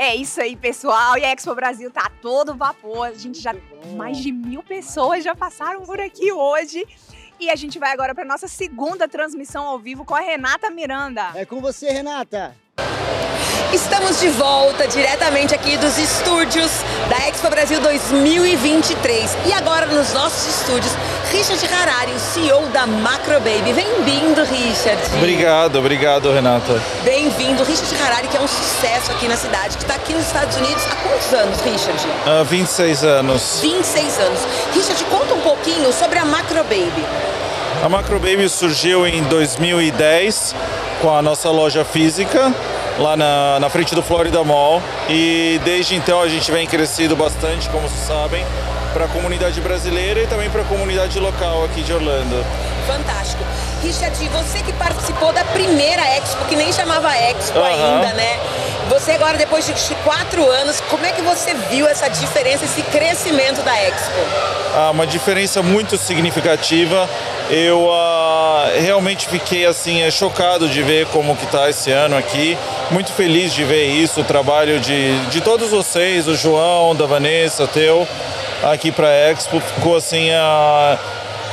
É 0.00 0.16
isso 0.16 0.40
aí, 0.40 0.56
pessoal. 0.56 1.18
E 1.18 1.24
a 1.26 1.30
Expo 1.30 1.54
Brasil 1.54 1.90
tá 1.90 2.06
a 2.06 2.10
todo 2.22 2.54
vapor. 2.54 3.08
A 3.08 3.12
gente 3.12 3.38
já. 3.38 3.54
Mais 3.94 4.16
de 4.16 4.32
mil 4.32 4.62
pessoas 4.62 5.22
já 5.22 5.36
passaram 5.36 5.82
por 5.82 6.00
aqui 6.00 6.32
hoje. 6.32 6.86
E 7.38 7.50
a 7.50 7.54
gente 7.54 7.78
vai 7.78 7.92
agora 7.92 8.14
para 8.14 8.24
nossa 8.24 8.48
segunda 8.48 9.06
transmissão 9.06 9.66
ao 9.66 9.78
vivo 9.78 10.02
com 10.06 10.14
a 10.14 10.20
Renata 10.20 10.70
Miranda. 10.70 11.32
É 11.34 11.44
com 11.44 11.60
você, 11.60 11.90
Renata. 11.90 12.56
Estamos 13.74 14.18
de 14.20 14.28
volta 14.30 14.88
diretamente 14.88 15.54
aqui 15.54 15.76
dos 15.76 15.98
estúdios 15.98 16.70
da 17.10 17.28
Expo 17.28 17.50
Brasil 17.50 17.78
2023. 17.82 19.36
E 19.46 19.52
agora 19.52 19.84
nos 19.84 20.14
nossos 20.14 20.60
estúdios, 20.60 20.92
Richard 21.32 21.64
Harari, 21.72 22.12
o 22.12 22.18
CEO 22.18 22.66
da 22.72 22.86
Macro 22.88 23.34
Baby. 23.34 23.72
Bem-vindo, 23.72 24.42
Richard. 24.42 25.00
Obrigado, 25.16 25.78
obrigado, 25.78 26.32
Renata. 26.32 26.82
Bem-vindo. 27.04 27.62
Richard 27.62 27.94
Harari, 28.02 28.26
que 28.26 28.36
é 28.36 28.40
um 28.40 28.48
sucesso 28.48 29.12
aqui 29.12 29.28
na 29.28 29.36
cidade, 29.36 29.76
que 29.76 29.84
está 29.84 29.94
aqui 29.94 30.12
nos 30.12 30.26
Estados 30.26 30.56
Unidos 30.56 30.84
há 30.90 30.96
quantos 30.96 31.32
anos, 31.32 31.60
Richard? 31.60 32.08
Há 32.26 32.42
26 32.42 33.04
anos. 33.04 33.60
26 33.62 34.18
anos. 34.18 34.40
Richard, 34.74 35.04
conta 35.04 35.34
um 35.34 35.40
pouquinho 35.40 35.92
sobre 35.92 36.18
a 36.18 36.24
Macro 36.24 36.64
Baby. 36.64 37.04
A 37.84 37.88
Macro 37.88 38.18
Baby 38.18 38.48
surgiu 38.48 39.06
em 39.06 39.22
2010 39.22 40.54
com 41.00 41.14
a 41.14 41.22
nossa 41.22 41.48
loja 41.48 41.84
física 41.84 42.52
lá 42.98 43.16
na, 43.16 43.60
na 43.60 43.70
frente 43.70 43.94
do 43.94 44.02
Florida 44.02 44.42
Mall 44.42 44.82
e 45.08 45.60
desde 45.64 45.94
então 45.94 46.20
a 46.20 46.28
gente 46.28 46.50
vem 46.50 46.66
crescido 46.66 47.14
bastante, 47.16 47.68
como 47.70 47.88
vocês 47.88 48.06
sabem, 48.06 48.44
para 48.92 49.04
a 49.04 49.08
comunidade 49.08 49.60
brasileira 49.60 50.20
e 50.20 50.26
também 50.26 50.50
para 50.50 50.62
a 50.62 50.64
comunidade 50.64 51.18
local 51.18 51.64
aqui 51.64 51.82
de 51.82 51.92
Orlando. 51.92 52.44
Fantástico. 52.86 53.42
Richard, 53.82 54.28
você 54.28 54.62
que 54.62 54.72
participou 54.74 55.32
da 55.32 55.44
primeira 55.44 56.02
Expo, 56.16 56.44
que 56.46 56.56
nem 56.56 56.72
chamava 56.72 57.16
Expo 57.16 57.58
Aham. 57.58 57.68
ainda, 57.68 58.12
né? 58.14 58.38
Você 58.90 59.12
agora, 59.12 59.38
depois 59.38 59.64
de 59.64 59.72
quatro 60.02 60.50
anos, 60.50 60.80
como 60.90 61.06
é 61.06 61.12
que 61.12 61.22
você 61.22 61.54
viu 61.70 61.88
essa 61.88 62.08
diferença, 62.08 62.64
esse 62.64 62.82
crescimento 62.82 63.62
da 63.62 63.80
Expo? 63.80 64.18
Ah, 64.74 64.90
uma 64.90 65.06
diferença 65.06 65.62
muito 65.62 65.96
significativa. 65.96 67.08
Eu 67.48 67.88
ah, 67.92 68.70
realmente 68.80 69.28
fiquei 69.28 69.64
assim 69.64 70.02
eh, 70.02 70.10
chocado 70.10 70.68
de 70.68 70.82
ver 70.82 71.06
como 71.06 71.36
que 71.36 71.44
está 71.44 71.70
esse 71.70 71.90
ano 71.90 72.16
aqui. 72.16 72.58
Muito 72.90 73.12
feliz 73.12 73.54
de 73.54 73.64
ver 73.64 73.86
isso, 73.86 74.20
o 74.20 74.24
trabalho 74.24 74.80
de, 74.80 75.16
de 75.26 75.40
todos 75.40 75.70
vocês, 75.70 76.26
o 76.26 76.34
João, 76.34 76.94
da 76.94 77.06
Vanessa, 77.06 77.66
teu, 77.68 78.06
aqui 78.62 78.92
para 78.92 79.08
a 79.08 79.30
Expo. 79.30 79.60
Ficou 79.60 79.96
assim, 79.96 80.30
ah, 80.32 80.98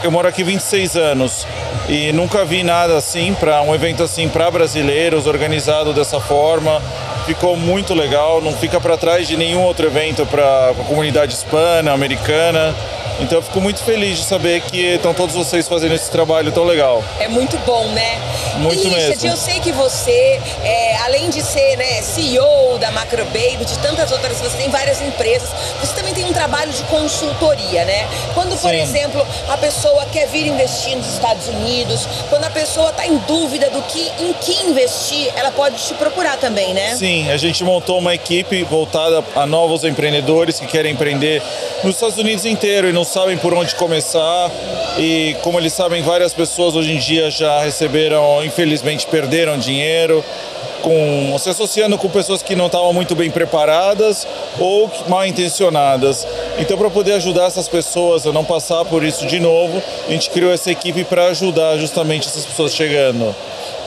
eu 0.04 0.12
moro 0.12 0.28
aqui 0.28 0.44
26 0.44 0.96
anos 0.96 1.48
e 1.90 2.12
nunca 2.12 2.46
vi 2.46 2.64
nada 2.64 2.98
assim 2.98 3.34
para 3.34 3.62
um 3.62 3.74
evento 3.74 4.04
assim 4.04 4.28
para 4.28 4.50
brasileiros 4.52 5.26
organizado 5.28 5.94
dessa 5.94 6.20
forma. 6.20 6.82
Ficou 7.26 7.58
muito 7.58 7.94
legal, 7.94 8.42
não 8.42 8.54
fica 8.54 8.80
para 8.80 8.96
trás 8.98 9.28
de 9.28 9.36
nenhum 9.36 9.62
outro 9.62 9.88
evento 9.88 10.26
para 10.26 10.70
a 10.70 10.74
comunidade 10.86 11.34
hispana, 11.34 11.92
americana. 11.92 12.76
Então 13.20 13.40
eu 13.40 13.42
fico 13.42 13.60
muito 13.60 13.84
feliz 13.84 14.20
de 14.20 14.24
saber 14.26 14.62
que 14.62 14.96
estão 14.96 15.14
todos 15.14 15.34
vocês 15.34 15.68
fazendo 15.68 15.96
esse 15.96 16.10
trabalho 16.10 16.52
tão 16.52 16.64
legal. 16.64 17.04
É 17.20 17.28
muito 17.28 17.58
bom, 17.66 17.88
né? 17.90 18.20
Muito 18.58 18.86
e, 18.86 18.90
Richard, 18.90 19.10
mesmo. 19.10 19.30
eu 19.30 19.38
sei 19.38 19.60
que 19.60 19.72
você, 19.72 20.40
é, 20.64 20.98
além 21.06 21.30
de 21.30 21.42
ser 21.42 21.78
né, 21.78 22.02
CEO 22.02 22.78
da 22.80 22.92
Macro 22.92 23.26
Baby, 23.26 23.66
de 23.66 23.78
tantas 23.80 24.12
outras, 24.12 24.38
você 24.40 24.58
tem 24.58 24.70
várias 24.70 25.02
empresas, 25.02 25.50
você 25.80 25.94
também 25.96 26.14
tem 26.14 26.26
um 26.26 26.34
trabalho 26.34 26.72
de 26.72 26.84
consultoria, 26.84 27.86
né? 27.86 28.08
Quando, 28.34 28.60
por 28.60 28.70
Sim. 28.70 28.82
exemplo, 28.82 29.26
a 29.50 29.58
pessoa 29.58 30.06
quer 30.12 30.28
vir 30.28 30.48
investir 30.48 30.96
nos 30.96 31.08
Estados 31.08 31.48
Unidos, 31.48 32.08
quando 32.30 32.44
a 32.44 32.50
pessoa 32.50 32.90
está 32.90 33.06
em 33.06 33.18
dúvida 33.20 33.70
do 33.70 33.82
que, 33.84 34.12
em 34.20 34.34
que 34.34 34.54
investir, 34.68 35.32
ela 35.36 35.52
pode 35.52 35.76
te 35.76 35.94
procurar 35.96 36.38
também, 36.38 36.74
né? 36.74 36.96
Sim, 36.96 37.30
a 37.32 37.38
gente 37.38 37.64
montou 37.64 37.98
uma 37.98 38.14
equipe 38.14 38.64
voltada 38.64 39.24
a 39.36 39.46
novos 39.46 39.84
empreendedores 39.84 40.60
que 40.60 40.68
querem 40.68 40.94
empreender 40.94 41.42
nos 41.84 41.96
Estados 41.96 42.18
Unidos 42.18 42.46
inteiro 42.46 42.90
e 42.90 42.94
não 42.94 43.07
sabem 43.08 43.38
por 43.38 43.54
onde 43.54 43.76
começar. 43.76 44.52
E 44.98 45.36
como 45.42 45.60
eles 45.60 45.74
sabem, 45.74 46.02
várias 46.02 46.34
pessoas 46.34 46.76
hoje 46.76 46.94
em 46.94 46.98
dia 46.98 47.32
já 47.32 47.62
receberam, 47.62 48.44
infelizmente, 48.44 49.08
perderam 49.08 49.58
dinheiro. 49.58 50.24
Com, 50.82 51.36
se 51.40 51.50
associando 51.50 51.98
com 51.98 52.08
pessoas 52.08 52.44
que 52.44 52.56
não 52.56 52.68
estavam 52.68 52.94
muito 52.94 53.16
bem 53.16 53.32
preparadas 53.32 54.28
ou 54.60 54.90
mal 55.08 55.26
intencionadas. 55.26 56.26
Então, 56.60 56.78
para 56.78 56.90
poder 56.90 57.14
ajudar 57.14 57.48
essas 57.48 57.68
pessoas 57.68 58.28
a 58.28 58.32
não 58.32 58.46
passar 58.46 58.86
por 58.86 59.04
isso 59.04 59.26
de 59.26 59.40
novo, 59.40 59.82
a 60.08 60.12
gente 60.12 60.30
criou 60.30 60.54
essa 60.54 60.72
equipe 60.72 61.04
para 61.04 61.28
ajudar 61.28 61.78
justamente 61.78 62.28
essas 62.28 62.46
pessoas 62.46 62.76
chegando. 62.76 63.36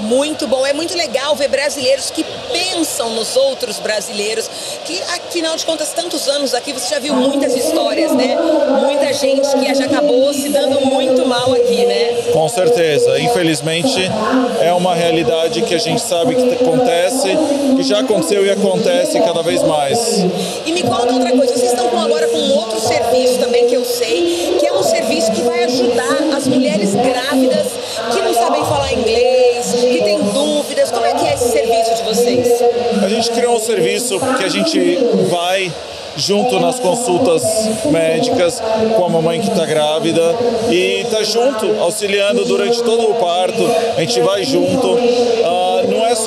Muito 0.00 0.46
bom, 0.46 0.66
é 0.66 0.72
muito 0.72 0.96
legal 0.96 1.34
ver 1.36 1.48
brasileiros 1.48 2.10
que 2.10 2.24
pensam 2.52 3.10
nos 3.10 3.36
outros 3.36 3.78
brasileiros, 3.78 4.50
que 4.84 5.00
afinal 5.02 5.56
de 5.56 5.64
contas, 5.64 5.92
tantos 5.92 6.26
anos 6.28 6.54
aqui, 6.54 6.72
você 6.72 6.94
já 6.94 6.98
viu 6.98 7.14
muitas 7.14 7.54
histórias, 7.54 8.12
né? 8.12 8.36
Muita 8.80 9.12
gente 9.12 9.48
que 9.58 9.74
já 9.74 9.84
acabou 9.84 10.32
se 10.32 10.48
dando 10.48 10.80
muito 10.86 11.26
mal 11.26 11.52
aqui, 11.52 11.84
né? 11.84 12.22
Com 12.32 12.48
certeza. 12.48 13.18
Infelizmente, 13.20 14.10
é 14.60 14.72
uma 14.72 14.94
realidade 14.94 15.62
que 15.62 15.74
a 15.74 15.78
gente 15.78 16.00
sabe 16.00 16.34
que 16.34 16.54
acontece, 16.54 17.28
que 17.76 17.82
já 17.82 18.00
aconteceu 18.00 18.44
e 18.46 18.50
acontece 18.50 19.20
cada 19.20 19.42
vez 19.42 19.62
mais. 19.62 20.24
E 20.64 20.72
me 20.72 20.82
conta 20.82 21.12
outra 21.12 21.30
coisa, 21.30 21.54
vocês 21.54 21.72
estão 21.72 21.86
agora 22.00 22.26
com 22.28 22.38
um 22.38 22.56
outro 22.56 22.80
serviço 22.80 23.38
também 23.38 23.66
que 23.66 23.74
eu 23.74 23.84
sei, 23.84 24.56
que 24.58 24.66
é 24.66 24.72
um 24.72 24.82
serviço 24.82 25.30
que 25.32 25.42
vai 25.42 25.64
ajudar 25.64 26.36
as 26.36 26.48
mulheres 26.48 26.94
grávidas 26.94 27.66
que 28.12 28.22
não 28.22 28.34
sabem 28.34 28.64
falar 28.64 28.92
inglês, 28.92 29.29
A 33.02 33.08
gente 33.08 33.30
criou 33.30 33.56
um 33.56 33.60
serviço 33.60 34.18
que 34.38 34.44
a 34.44 34.48
gente 34.48 34.98
vai 35.30 35.72
junto 36.16 36.58
nas 36.58 36.78
consultas 36.78 37.42
médicas 37.90 38.60
com 38.96 39.04
a 39.04 39.08
mamãe 39.08 39.40
que 39.40 39.48
está 39.48 39.64
grávida 39.64 40.34
e 40.70 41.02
está 41.02 41.22
junto, 41.22 41.80
auxiliando 41.80 42.44
durante 42.44 42.82
todo 42.82 43.10
o 43.10 43.14
parto. 43.14 43.64
A 43.96 44.00
gente 44.00 44.20
vai 44.20 44.44
junto. 44.44 44.98
Ah, 45.44 45.69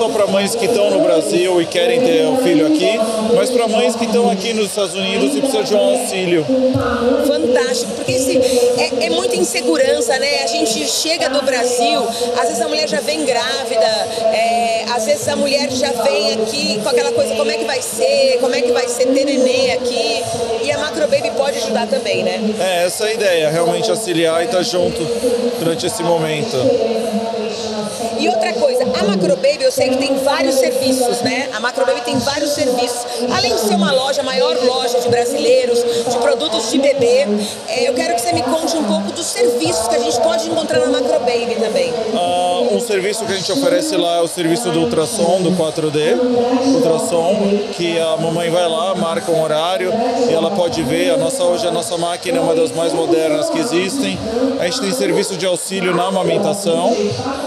só 0.04 0.10
para 0.10 0.28
mães 0.28 0.54
que 0.54 0.66
estão 0.66 0.90
no 0.90 1.00
Brasil 1.00 1.62
e 1.62 1.66
querem 1.66 2.02
ter 2.02 2.28
o 2.28 2.36
filho 2.44 2.68
aqui, 2.68 3.00
mas 3.34 3.50
para 3.50 3.70
mães 3.70 3.96
que 3.96 4.04
estão 4.04 4.30
aqui 4.30 4.52
nos 4.52 4.66
Estados 4.66 4.94
Unidos 4.96 5.34
e 5.34 5.40
precisam 5.40 5.64
de 5.64 5.76
um 5.76 5.80
auxílio. 5.80 6.46
Fantástico, 7.26 7.94
porque 7.94 8.12
esse, 8.12 8.38
é, 8.38 9.06
é 9.06 9.10
muita 9.10 9.38
insegurança, 9.38 10.20
né? 10.20 10.44
A 10.44 10.48
gente 10.48 10.86
chega 10.90 11.30
do 11.30 11.42
Brasil, 11.44 12.02
às 12.38 12.50
vezes 12.50 12.62
a 12.62 12.68
mulher 12.68 12.90
já 12.90 13.00
vem 13.00 13.24
grávida, 13.24 13.86
é, 14.34 14.84
às 14.94 15.06
vezes 15.06 15.26
a 15.30 15.38
mulher 15.38 15.72
já 15.72 15.94
vem 15.94 16.34
aqui 16.34 16.82
com 16.84 16.90
aquela 16.90 17.14
coisa, 17.14 17.34
como 17.36 17.50
é 17.50 17.56
que 17.56 17.64
vai 17.66 17.82
ser, 17.82 18.40
como 18.42 18.54
é 18.54 18.62
que 18.62 18.74
vai 18.74 18.90
ser 18.90 19.06
ter 19.06 19.24
neném 19.24 19.72
aqui. 19.72 20.22
E 20.64 20.70
a 20.70 20.80
Macro 20.80 21.08
Baby 21.08 21.32
pode 21.38 21.60
ajudar 21.60 21.88
também, 21.88 22.24
né? 22.24 22.42
É, 22.60 22.86
essa 22.86 23.06
é 23.06 23.12
a 23.12 23.14
ideia, 23.14 23.50
realmente 23.50 23.90
auxiliar 23.90 24.42
e 24.42 24.48
estar 24.48 24.64
junto 24.64 25.02
durante 25.60 25.86
esse 25.86 26.04
momento. 26.04 26.58
E 28.24 28.30
outra 28.30 28.54
coisa, 28.54 28.73
a 29.04 29.08
Macro 29.08 29.36
Baby 29.36 29.64
eu 29.64 29.72
sei 29.72 29.90
que 29.90 29.98
tem 29.98 30.16
vários 30.24 30.56
serviços, 30.56 31.22
né? 31.22 31.50
A 31.54 31.60
Macro 31.60 31.86
Baby 31.86 32.02
tem 32.02 32.18
vários 32.20 32.52
serviços. 32.52 33.06
Além 33.36 33.54
de 33.54 33.60
ser 33.62 33.76
uma 33.76 33.92
loja, 33.92 34.22
a 34.22 34.24
maior 34.24 34.56
loja 34.64 35.00
de 35.00 35.10
brasileiros, 35.10 35.80
de 35.80 36.18
produtos 36.20 36.72
de 36.72 36.80
bebê, 36.80 37.28
é, 37.68 37.90
eu 37.90 37.94
quero 37.94 38.16
que 38.16 38.22
você 38.22 38.32
me 38.32 38.42
conte 38.44 38.76
um 38.78 38.84
pouco 38.84 39.12
dos 39.12 39.26
serviços 39.26 39.88
que 39.88 39.96
a 39.96 40.00
gente 40.00 40.20
pode 40.22 40.50
encontrar 40.50 40.80
na 40.80 40.88
Macro 40.88 41.20
Baby 41.20 41.56
também. 41.60 41.94
Ah, 42.16 42.33
serviço 42.84 43.26
que 43.26 43.32
a 43.32 43.36
gente 43.36 43.52
oferece 43.52 43.96
lá 43.96 44.18
é 44.18 44.22
o 44.22 44.28
serviço 44.28 44.70
do 44.70 44.82
ultrassom, 44.82 45.42
do 45.42 45.52
4D, 45.52 46.18
ultrassom, 46.76 47.70
que 47.74 48.00
a 48.00 48.18
mamãe 48.18 48.50
vai 48.50 48.68
lá, 48.68 48.94
marca 48.94 49.32
um 49.32 49.42
horário 49.42 49.92
e 50.30 50.34
ela 50.34 50.52
pode 50.52 50.84
ver. 50.84 51.12
A 51.12 51.18
nossa, 51.18 51.44
hoje 51.44 51.66
a 51.66 51.72
nossa 51.72 51.98
máquina 51.98 52.38
é 52.38 52.42
uma 52.42 52.54
das 52.54 52.72
mais 52.72 52.94
modernas 52.94 53.50
que 53.50 53.60
existem. 53.60 54.18
A 54.60 54.66
gente 54.66 54.82
tem 54.82 54.92
serviço 54.92 55.38
de 55.38 55.46
auxílio 55.46 55.96
na 55.96 56.08
amamentação, 56.08 56.96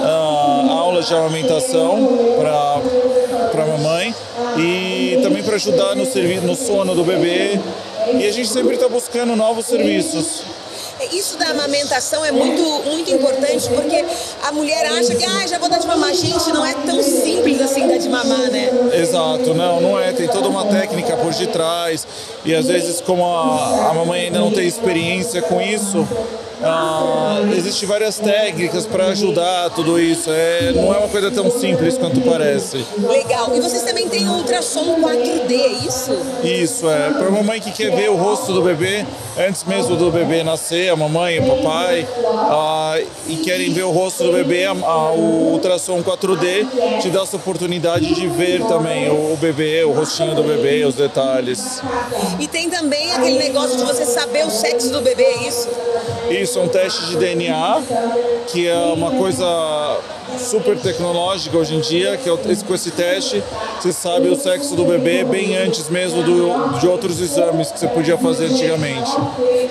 ah, 0.02 0.66
aulas 0.70 1.06
de 1.06 1.14
amamentação 1.14 2.08
para 3.52 3.62
a 3.62 3.66
mamãe 3.66 4.14
e 4.56 5.20
também 5.22 5.42
para 5.42 5.56
ajudar 5.56 5.94
no, 5.94 6.04
no 6.04 6.55
sono 6.55 6.94
do 6.94 7.05
bebê. 7.05 7.61
E 8.19 8.26
a 8.26 8.32
gente 8.32 8.49
sempre 8.49 8.75
está 8.75 8.88
buscando 8.88 9.37
novos 9.37 9.66
serviços. 9.66 10.43
Isso 11.12 11.37
da 11.37 11.48
amamentação 11.48 12.25
é 12.25 12.32
muito, 12.32 12.62
muito 12.90 13.10
importante 13.10 13.69
porque 13.69 14.04
a 14.43 14.52
mulher 14.52 14.87
acha 14.87 15.14
que 15.14 15.25
ah, 15.25 15.46
já 15.46 15.58
vou 15.58 15.69
dar 15.69 15.78
de 15.78 15.87
mamar. 15.87 16.14
Gente, 16.14 16.50
não 16.52 16.64
é 16.64 16.72
tão 16.72 17.02
simples 17.02 17.60
assim 17.60 17.87
dar 17.87 17.98
de 17.98 18.08
mamar, 18.08 18.50
né? 18.50 18.70
Exato, 18.94 19.54
não, 19.54 19.81
não 19.81 19.98
é. 19.98 20.12
Tem 20.12 20.26
toda 20.28 20.48
uma 20.48 20.64
técnica 20.66 21.16
por 21.16 21.32
detrás. 21.34 22.06
E 22.44 22.54
às 22.54 22.66
vezes, 22.66 23.00
como 23.00 23.25
a, 23.26 23.90
a 23.90 23.94
mamãe 23.94 24.26
ainda 24.26 24.38
não 24.38 24.50
tem 24.50 24.66
experiência 24.66 25.43
com 25.43 25.60
isso, 25.60 26.06
ah, 26.62 27.41
existem 27.56 27.88
várias 27.88 28.19
técnicas 28.19 28.87
para 28.87 29.06
ajudar 29.08 29.70
tudo 29.70 30.00
isso. 30.00 30.31
É, 30.31 30.73
não 30.73 30.94
é 30.94 30.99
uma 30.99 31.08
coisa 31.08 31.31
tão 31.31 31.50
simples 31.50 31.99
quanto 31.99 32.20
parece. 32.23 32.85
Legal. 32.99 33.55
E 33.55 33.61
vocês 33.61 33.82
também 33.82 34.08
têm 34.08 34.29
ultrassom 34.29 35.00
4D, 35.00 35.53
é 35.53 35.73
isso? 35.87 36.19
Isso, 36.43 36.91
é. 36.91 37.11
Para 37.11 37.29
a 37.29 37.31
mamãe 37.31 37.61
que 37.61 37.70
quer 37.73 37.94
ver 37.94 38.11
o 38.11 38.17
rosto 38.17 38.53
do 38.53 38.62
bebê, 38.62 39.05
antes 39.38 39.64
mesmo 39.64 39.97
do 39.97 40.11
bebê 40.11 40.43
nascer, 40.43 40.88
a 40.91 40.97
mamãe, 40.97 41.38
o 41.38 41.56
papai, 41.56 42.06
ah, 42.25 42.99
e 43.26 43.37
querem 43.37 43.73
ver 43.73 43.85
o 43.85 43.91
rosto 43.91 44.25
do 44.25 44.32
bebê, 44.32 44.64
a, 44.64 44.70
a, 44.70 45.12
o 45.12 45.52
ultrassom 45.52 46.02
4D 46.02 47.00
te 47.00 47.11
dá 47.11 47.23
essa 47.23 47.37
oportunidade 47.37 48.14
de 48.14 48.26
ver 48.29 48.62
também 48.64 49.11
o, 49.11 49.35
o 49.35 49.38
bebê, 49.41 49.85
o 49.85 49.93
rostinho 49.93 50.35
do 50.35 50.43
bebê, 50.43 50.85
os 50.85 50.94
detalhes. 50.94 51.82
E 52.41 52.47
tem 52.47 52.70
também 52.70 53.12
aquele 53.12 53.38
negócio 53.38 53.76
de 53.76 53.85
você 53.85 54.05
saber 54.06 54.47
o 54.47 54.50
sexo 54.50 54.91
do 54.91 55.02
bebê, 55.02 55.23
é 55.23 55.49
isso? 55.49 55.69
Isso, 56.31 56.45
é 56.54 56.60
um 56.60 56.69
teste 56.69 57.06
de 57.06 57.16
DNA, 57.16 57.82
que 58.48 58.69
é 58.69 58.76
uma 58.76 59.10
coisa 59.12 59.98
super 60.38 60.78
tecnológica 60.78 61.56
hoje 61.56 61.75
em 61.75 61.81
dia, 61.81 62.16
que 62.16 62.28
é 62.28 62.37
com 62.37 62.75
esse 62.75 62.90
teste 62.90 63.43
você 63.81 63.93
sabe 63.93 64.28
o 64.28 64.37
sexo 64.37 64.75
do 64.75 64.84
bebê 64.84 65.22
bem 65.22 65.56
antes 65.56 65.88
mesmo 65.88 66.22
do, 66.22 66.78
de 66.81 66.88
outros 66.88 67.20
exames 67.20 67.70
que 67.70 67.78
você 67.78 67.87
podia 67.88 68.19
fazer 68.19 68.46
antigamente. 68.46 69.10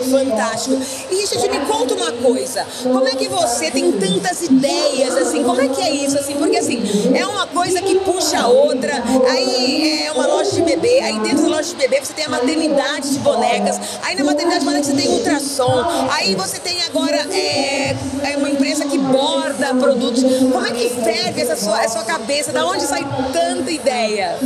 Fantástico. 0.09 0.79
E 1.11 1.15
Richard, 1.15 1.49
me 1.49 1.65
conta 1.65 1.95
uma 1.95 2.11
coisa. 2.11 2.65
Como 2.83 3.07
é 3.07 3.11
que 3.11 3.27
você 3.27 3.71
tem 3.71 3.91
tantas 3.91 4.43
ideias 4.43 5.15
assim? 5.17 5.43
Como 5.43 5.59
é 5.59 5.67
que 5.67 5.81
é 5.81 5.91
isso 5.91 6.17
assim? 6.17 6.35
Porque 6.35 6.57
assim, 6.57 6.81
é 7.13 7.25
uma 7.25 7.47
coisa 7.47 7.81
que 7.81 7.95
puxa 7.99 8.39
a 8.39 8.47
outra. 8.47 9.03
Aí 9.29 10.05
é 10.05 10.11
uma 10.11 10.24
loja 10.45 10.51
de 10.51 10.61
bebê, 10.61 10.99
aí 10.99 11.19
dentro 11.19 11.43
da 11.43 11.49
loja 11.49 11.69
de 11.69 11.75
bebê 11.75 11.99
você 12.01 12.13
tem 12.13 12.25
a 12.25 12.29
maternidade 12.29 13.11
de 13.11 13.19
bonecas. 13.19 13.79
Aí 14.03 14.15
na 14.15 14.23
maternidade 14.23 14.59
de 14.59 14.65
bonecas 14.65 14.87
você 14.87 14.95
tem 14.95 15.09
ultrassom. 15.09 15.85
Aí 16.11 16.35
você 16.35 16.59
tem 16.59 16.81
agora 16.83 17.17
é, 17.33 17.95
é 18.23 18.37
uma 18.37 18.49
empresa 18.49 18.85
que 18.85 18.97
borda 18.97 19.73
produtos. 19.75 20.23
Como 20.23 20.65
é 20.65 20.71
que 20.71 20.89
ferve 20.89 21.41
essa 21.41 21.55
sua, 21.55 21.83
essa 21.83 21.95
sua 21.95 22.03
cabeça? 22.03 22.51
Da 22.51 22.65
onde 22.65 22.83
sai 22.83 23.05
tanta 23.33 23.71
ideia? 23.71 24.37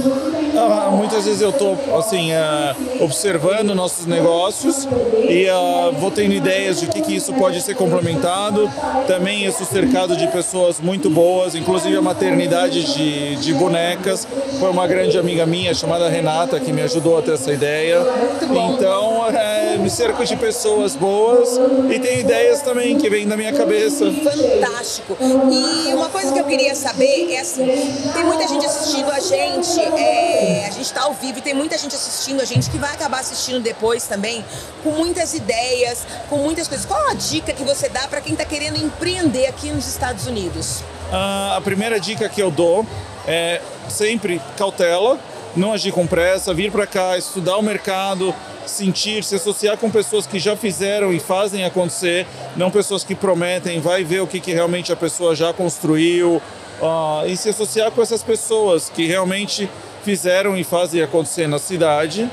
Ah, 0.55 0.89
muitas 0.91 1.25
vezes 1.25 1.41
eu 1.41 1.49
estou 1.49 1.77
assim, 1.97 2.31
uh, 2.31 3.03
observando 3.03 3.75
nossos 3.75 4.05
negócios 4.05 4.87
e 5.27 5.47
uh, 5.49 5.91
vou 5.99 6.11
tendo 6.11 6.33
ideias 6.33 6.79
de 6.79 6.87
que, 6.87 7.01
que 7.01 7.15
isso 7.15 7.33
pode 7.33 7.61
ser 7.61 7.75
complementado. 7.75 8.69
Também 9.07 9.49
sou 9.51 9.65
cercado 9.65 10.15
de 10.15 10.27
pessoas 10.27 10.79
muito 10.79 11.09
boas, 11.09 11.55
inclusive 11.55 11.95
a 11.97 12.01
maternidade 12.01 12.93
de, 12.93 13.35
de 13.37 13.53
bonecas. 13.53 14.27
Foi 14.59 14.69
uma 14.69 14.87
grande 14.87 15.17
amiga 15.17 15.45
minha 15.45 15.73
chamada 15.73 15.88
Renata 15.97 16.59
que 16.59 16.71
me 16.71 16.81
ajudou 16.81 17.17
a 17.17 17.21
ter 17.21 17.33
essa 17.33 17.51
ideia. 17.51 18.01
Então, 18.43 19.27
é, 19.29 19.77
me 19.77 19.89
cerco 19.89 20.23
de 20.23 20.35
pessoas 20.35 20.95
boas 20.95 21.59
e 21.89 21.99
tem 21.99 22.19
ideias 22.19 22.61
também 22.61 22.97
que 22.97 23.09
vêm 23.09 23.27
da 23.27 23.35
minha 23.35 23.53
cabeça. 23.53 24.05
Fantástico. 24.11 25.17
E 25.19 25.93
uma 25.93 26.09
coisa 26.09 26.31
que 26.31 26.39
eu 26.39 26.45
queria 26.45 26.75
saber 26.75 27.33
é 27.33 27.39
assim, 27.39 27.65
tem 28.13 28.23
muita 28.23 28.47
gente 28.47 28.65
assistindo 28.65 29.09
a 29.11 29.19
gente, 29.19 29.79
é, 29.79 30.65
a 30.67 30.71
gente 30.71 30.81
está 30.81 31.03
ao 31.03 31.13
vivo 31.13 31.39
e 31.39 31.41
tem 31.41 31.53
muita 31.53 31.77
gente 31.77 31.95
assistindo 31.95 32.41
a 32.41 32.45
gente 32.45 32.69
que 32.69 32.77
vai 32.77 32.93
acabar 32.93 33.19
assistindo 33.19 33.59
depois 33.59 34.05
também, 34.05 34.43
com 34.83 34.91
muitas 34.91 35.33
ideias, 35.33 36.05
com 36.29 36.37
muitas 36.37 36.67
coisas. 36.67 36.85
Qual 36.85 37.09
a 37.09 37.13
dica 37.13 37.53
que 37.53 37.63
você 37.63 37.89
dá 37.89 38.07
para 38.07 38.21
quem 38.21 38.33
está 38.33 38.45
querendo 38.45 38.77
empreender 38.77 39.47
aqui 39.47 39.71
nos 39.71 39.87
Estados 39.87 40.27
Unidos? 40.27 40.81
Uh, 41.11 41.57
a 41.57 41.61
primeira 41.63 41.99
dica 41.99 42.29
que 42.29 42.41
eu 42.41 42.51
dou 42.51 42.85
é 43.27 43.61
sempre 43.89 44.41
cautela, 44.57 45.19
não 45.55 45.73
agir 45.73 45.91
com 45.91 46.05
pressa, 46.05 46.53
vir 46.53 46.71
para 46.71 46.85
cá, 46.85 47.17
estudar 47.17 47.57
o 47.57 47.61
mercado, 47.61 48.33
sentir, 48.65 49.23
se 49.23 49.35
associar 49.35 49.77
com 49.77 49.89
pessoas 49.89 50.27
que 50.27 50.39
já 50.39 50.55
fizeram 50.55 51.11
e 51.11 51.19
fazem 51.19 51.65
acontecer, 51.65 52.27
não 52.55 52.69
pessoas 52.69 53.03
que 53.03 53.15
prometem, 53.15 53.79
vai 53.79 54.03
ver 54.03 54.21
o 54.21 54.27
que, 54.27 54.39
que 54.39 54.53
realmente 54.53 54.91
a 54.91 54.95
pessoa 54.95 55.35
já 55.35 55.51
construiu 55.51 56.41
uh, 56.81 57.27
e 57.27 57.35
se 57.35 57.49
associar 57.49 57.91
com 57.91 58.01
essas 58.01 58.23
pessoas 58.23 58.89
que 58.89 59.05
realmente 59.05 59.69
fizeram 60.03 60.57
e 60.57 60.63
fazem 60.63 61.01
acontecer 61.01 61.47
na 61.47 61.59
cidade 61.59 62.29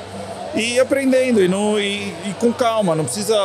e 0.55 0.79
aprendendo 0.81 1.43
e, 1.43 1.49
no, 1.49 1.79
e, 1.79 2.15
e 2.25 2.35
com 2.39 2.53
calma, 2.53 2.95
não 2.95 3.05
precisa 3.05 3.37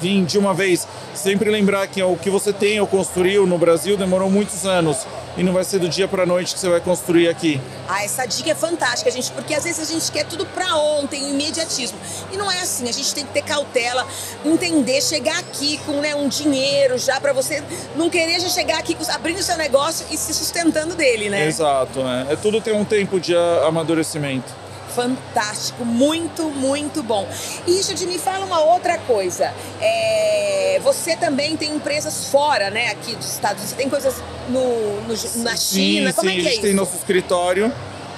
vir 0.00 0.24
de 0.24 0.38
uma 0.38 0.54
vez. 0.54 0.86
Sempre 1.14 1.50
lembrar 1.50 1.86
que 1.86 2.02
o 2.02 2.16
que 2.16 2.30
você 2.30 2.52
tem 2.52 2.80
ou 2.80 2.86
construiu 2.86 3.46
no 3.46 3.58
Brasil 3.58 3.96
demorou 3.96 4.30
muitos 4.30 4.64
anos 4.66 5.06
e 5.36 5.42
não 5.42 5.52
vai 5.52 5.64
ser 5.64 5.78
do 5.78 5.88
dia 5.88 6.08
para 6.08 6.22
a 6.22 6.26
noite 6.26 6.54
que 6.54 6.60
você 6.60 6.68
vai 6.68 6.80
construir 6.80 7.28
aqui. 7.28 7.60
Ah, 7.88 8.02
essa 8.04 8.24
dica 8.26 8.50
é 8.50 8.54
fantástica, 8.54 9.10
gente, 9.10 9.30
porque 9.32 9.54
às 9.54 9.64
vezes 9.64 9.88
a 9.88 9.92
gente 9.92 10.10
quer 10.10 10.24
tudo 10.24 10.46
para 10.46 10.76
ontem, 10.76 11.30
imediatismo. 11.30 11.98
E 12.32 12.36
não 12.36 12.50
é 12.50 12.60
assim, 12.60 12.88
a 12.88 12.92
gente 12.92 13.14
tem 13.14 13.24
que 13.24 13.32
ter 13.32 13.42
cautela, 13.42 14.06
entender, 14.44 15.00
chegar 15.02 15.38
aqui 15.38 15.78
com 15.84 16.00
né, 16.00 16.14
um 16.14 16.28
dinheiro 16.28 16.98
já 16.98 17.20
para 17.20 17.32
você 17.32 17.62
não 17.94 18.08
querer 18.08 18.40
já 18.40 18.48
chegar 18.48 18.78
aqui 18.78 18.96
abrindo 19.08 19.42
seu 19.42 19.56
negócio 19.56 20.06
e 20.10 20.16
se 20.16 20.32
sustentando 20.32 20.94
dele, 20.94 21.28
né? 21.28 21.46
Exato, 21.46 22.02
né? 22.02 22.26
É 22.30 22.36
tudo 22.36 22.60
tem 22.60 22.74
um 22.74 22.84
tempo 22.84 23.20
de 23.20 23.34
amadurecimento 23.66 24.65
fantástico, 24.96 25.84
muito, 25.84 26.44
muito 26.44 27.02
bom. 27.02 27.28
E 27.66 27.72
Richard, 27.72 28.06
me 28.06 28.18
fala 28.18 28.46
uma 28.46 28.60
outra 28.60 28.96
coisa. 28.96 29.52
É, 29.78 30.80
você 30.82 31.14
também 31.14 31.54
tem 31.54 31.74
empresas 31.74 32.28
fora, 32.28 32.70
né, 32.70 32.88
aqui 32.88 33.14
dos 33.14 33.30
Estados 33.30 33.58
Unidos. 33.58 33.70
Você 33.70 33.76
tem 33.76 33.90
coisas 33.90 34.22
no, 34.48 35.02
no 35.02 35.42
na 35.44 35.54
China? 35.54 36.10
Sim, 36.10 36.12
Como 36.14 36.30
sim, 36.30 36.38
é 36.38 36.40
que 36.40 36.48
a 36.48 36.50
gente 36.50 36.58
é 36.58 36.62
tem 36.62 36.74
nosso 36.74 36.96
escritório 36.96 37.70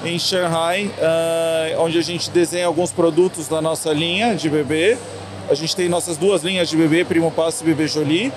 em 0.04 0.16
Shanghai, 0.16 0.86
uh, 0.86 1.82
onde 1.82 1.98
a 1.98 2.02
gente 2.02 2.30
desenha 2.30 2.66
alguns 2.66 2.92
produtos 2.92 3.48
da 3.48 3.60
nossa 3.60 3.92
linha 3.92 4.36
de 4.36 4.48
bebê. 4.48 4.96
A 5.50 5.54
gente 5.54 5.74
tem 5.74 5.88
nossas 5.88 6.16
duas 6.16 6.44
linhas 6.44 6.68
de 6.68 6.76
bebê, 6.76 7.04
Primo 7.04 7.32
Passo 7.32 7.64
e 7.64 7.66
Bebê 7.66 7.88
Jolie, 7.88 8.32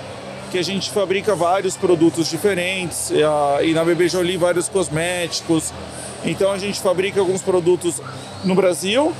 que 0.52 0.58
a 0.58 0.62
gente 0.62 0.90
fabrica 0.90 1.34
vários 1.34 1.78
produtos 1.78 2.28
diferentes. 2.28 3.08
Uh, 3.08 3.64
e 3.64 3.72
na 3.72 3.82
Bebê 3.82 4.06
Jolie, 4.06 4.36
vários 4.36 4.68
cosméticos, 4.68 5.72
então 6.22 6.52
a 6.52 6.58
gente 6.58 6.78
fabrica 6.78 7.18
alguns 7.20 7.40
produtos 7.40 8.02
no 8.44 8.54
Brasil, 8.54 9.14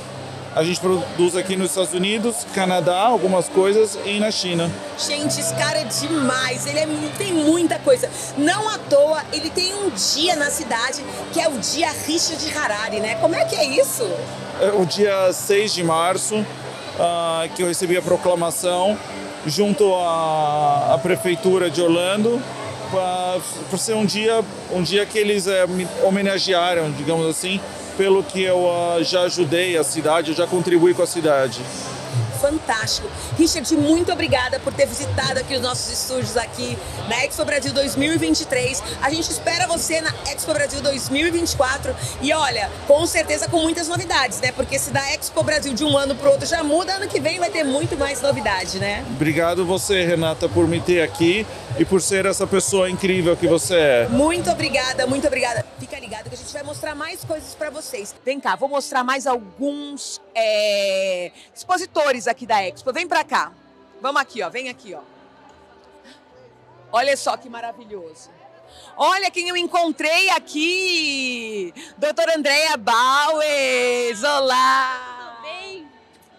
a 0.55 0.63
gente 0.63 0.79
produz 0.79 1.35
aqui 1.35 1.55
nos 1.55 1.71
Estados 1.71 1.95
Unidos, 1.95 2.45
Canadá, 2.53 2.99
algumas 2.99 3.49
coisas 3.49 3.97
e 4.05 4.19
na 4.19 4.29
China. 4.29 4.69
Gente, 4.95 5.39
esse 5.39 5.55
cara 5.55 5.79
é 5.79 5.85
demais, 5.85 6.67
ele 6.67 6.77
é, 6.77 6.87
tem 7.17 7.33
muita 7.33 7.79
coisa. 7.79 8.07
Não 8.37 8.69
à 8.69 8.77
toa, 8.77 9.23
ele 9.33 9.49
tem 9.49 9.73
um 9.73 9.89
dia 9.89 10.35
na 10.35 10.51
cidade 10.51 11.03
que 11.33 11.41
é 11.41 11.49
o 11.49 11.57
dia 11.57 11.89
Richard 12.05 12.55
Harari, 12.55 12.99
né? 12.99 13.15
Como 13.15 13.33
é 13.33 13.43
que 13.43 13.55
é 13.55 13.65
isso? 13.65 14.07
É 14.61 14.71
o 14.71 14.85
dia 14.85 15.33
6 15.33 15.73
de 15.73 15.83
março, 15.83 16.35
uh, 16.35 17.49
que 17.55 17.63
eu 17.63 17.67
recebi 17.67 17.97
a 17.97 18.03
proclamação 18.03 18.95
junto 19.45 19.93
à, 19.95 20.93
à 20.93 20.97
Prefeitura 20.97 21.69
de 21.69 21.81
Orlando 21.81 22.41
por 23.69 23.79
ser 23.79 23.95
um 23.95 24.05
dia, 24.05 24.43
um 24.71 24.83
dia 24.83 25.05
que 25.05 25.17
eles 25.17 25.47
é, 25.47 25.65
me 25.65 25.87
homenagearam, 26.03 26.91
digamos 26.91 27.25
assim, 27.25 27.59
pelo 27.97 28.23
que 28.23 28.43
eu 28.43 28.59
uh, 28.59 29.03
já 29.03 29.21
ajudei 29.21 29.77
a 29.77 29.83
cidade, 29.83 30.31
eu 30.31 30.37
já 30.37 30.45
contribuí 30.45 30.93
com 30.93 31.01
a 31.01 31.07
cidade 31.07 31.61
fantástico. 32.43 33.09
Richard, 33.37 33.73
muito 33.77 34.11
obrigada 34.11 34.59
por 34.59 34.73
ter 34.73 34.85
visitado 34.85 35.39
aqui 35.39 35.55
os 35.55 35.61
nossos 35.61 35.89
estúdios 35.89 36.35
aqui 36.35 36.77
na 37.07 37.23
Expo 37.23 37.45
Brasil 37.45 37.71
2023. 37.71 38.83
A 39.01 39.09
gente 39.09 39.31
espera 39.31 39.65
você 39.65 40.01
na 40.01 40.13
Expo 40.29 40.51
Brasil 40.51 40.81
2024 40.81 41.95
e 42.21 42.33
olha, 42.33 42.69
com 42.85 43.05
certeza 43.05 43.47
com 43.47 43.61
muitas 43.61 43.87
novidades, 43.87 44.41
né? 44.41 44.51
Porque 44.51 44.77
se 44.77 44.91
da 44.91 44.99
Expo 45.13 45.41
Brasil 45.41 45.73
de 45.73 45.85
um 45.85 45.97
ano 45.97 46.15
para 46.15 46.29
outro 46.29 46.45
já 46.45 46.61
muda, 46.61 46.95
ano 46.95 47.07
que 47.07 47.21
vem 47.21 47.39
vai 47.39 47.49
ter 47.49 47.63
muito 47.63 47.97
mais 47.97 48.21
novidade, 48.21 48.77
né? 48.77 49.05
Obrigado 49.11 49.65
você, 49.65 50.03
Renata, 50.03 50.49
por 50.49 50.67
me 50.67 50.81
ter 50.81 51.01
aqui 51.01 51.47
e 51.79 51.85
por 51.85 52.01
ser 52.01 52.25
essa 52.25 52.45
pessoa 52.45 52.89
incrível 52.89 53.37
que 53.37 53.47
você 53.47 53.75
é. 53.75 54.07
Muito 54.09 54.51
obrigada, 54.51 55.07
muito 55.07 55.25
obrigada. 55.25 55.65
Fica 55.79 55.97
ligado 55.97 56.27
que 56.27 56.35
a 56.35 56.37
gente 56.37 56.51
vai 56.51 56.63
mostrar 56.63 56.93
mais 56.93 57.23
coisas 57.23 57.55
para 57.55 57.69
vocês. 57.69 58.13
Vem 58.25 58.39
cá, 58.39 58.57
vou 58.57 58.67
mostrar 58.67 59.01
mais 59.01 59.25
alguns 59.25 60.21
é, 60.35 61.31
expositores 61.55 62.27
aqui 62.27 62.32
da 62.45 62.63
Expo. 62.63 62.91
Vem 62.91 63.07
para 63.07 63.23
cá. 63.23 63.51
Vamos 64.01 64.21
aqui, 64.21 64.41
ó. 64.41 64.49
Vem 64.49 64.69
aqui, 64.69 64.93
ó. 64.93 65.01
Olha 66.91 67.15
só 67.15 67.37
que 67.37 67.49
maravilhoso. 67.49 68.29
Olha 68.95 69.31
quem 69.31 69.49
eu 69.49 69.57
encontrei 69.57 70.29
aqui! 70.29 71.73
Doutora 71.97 72.37
Andréia 72.37 72.77
Bowers! 72.77 74.23
Olá! 74.23 75.37
Tudo 75.39 75.41
bem? 75.41 75.87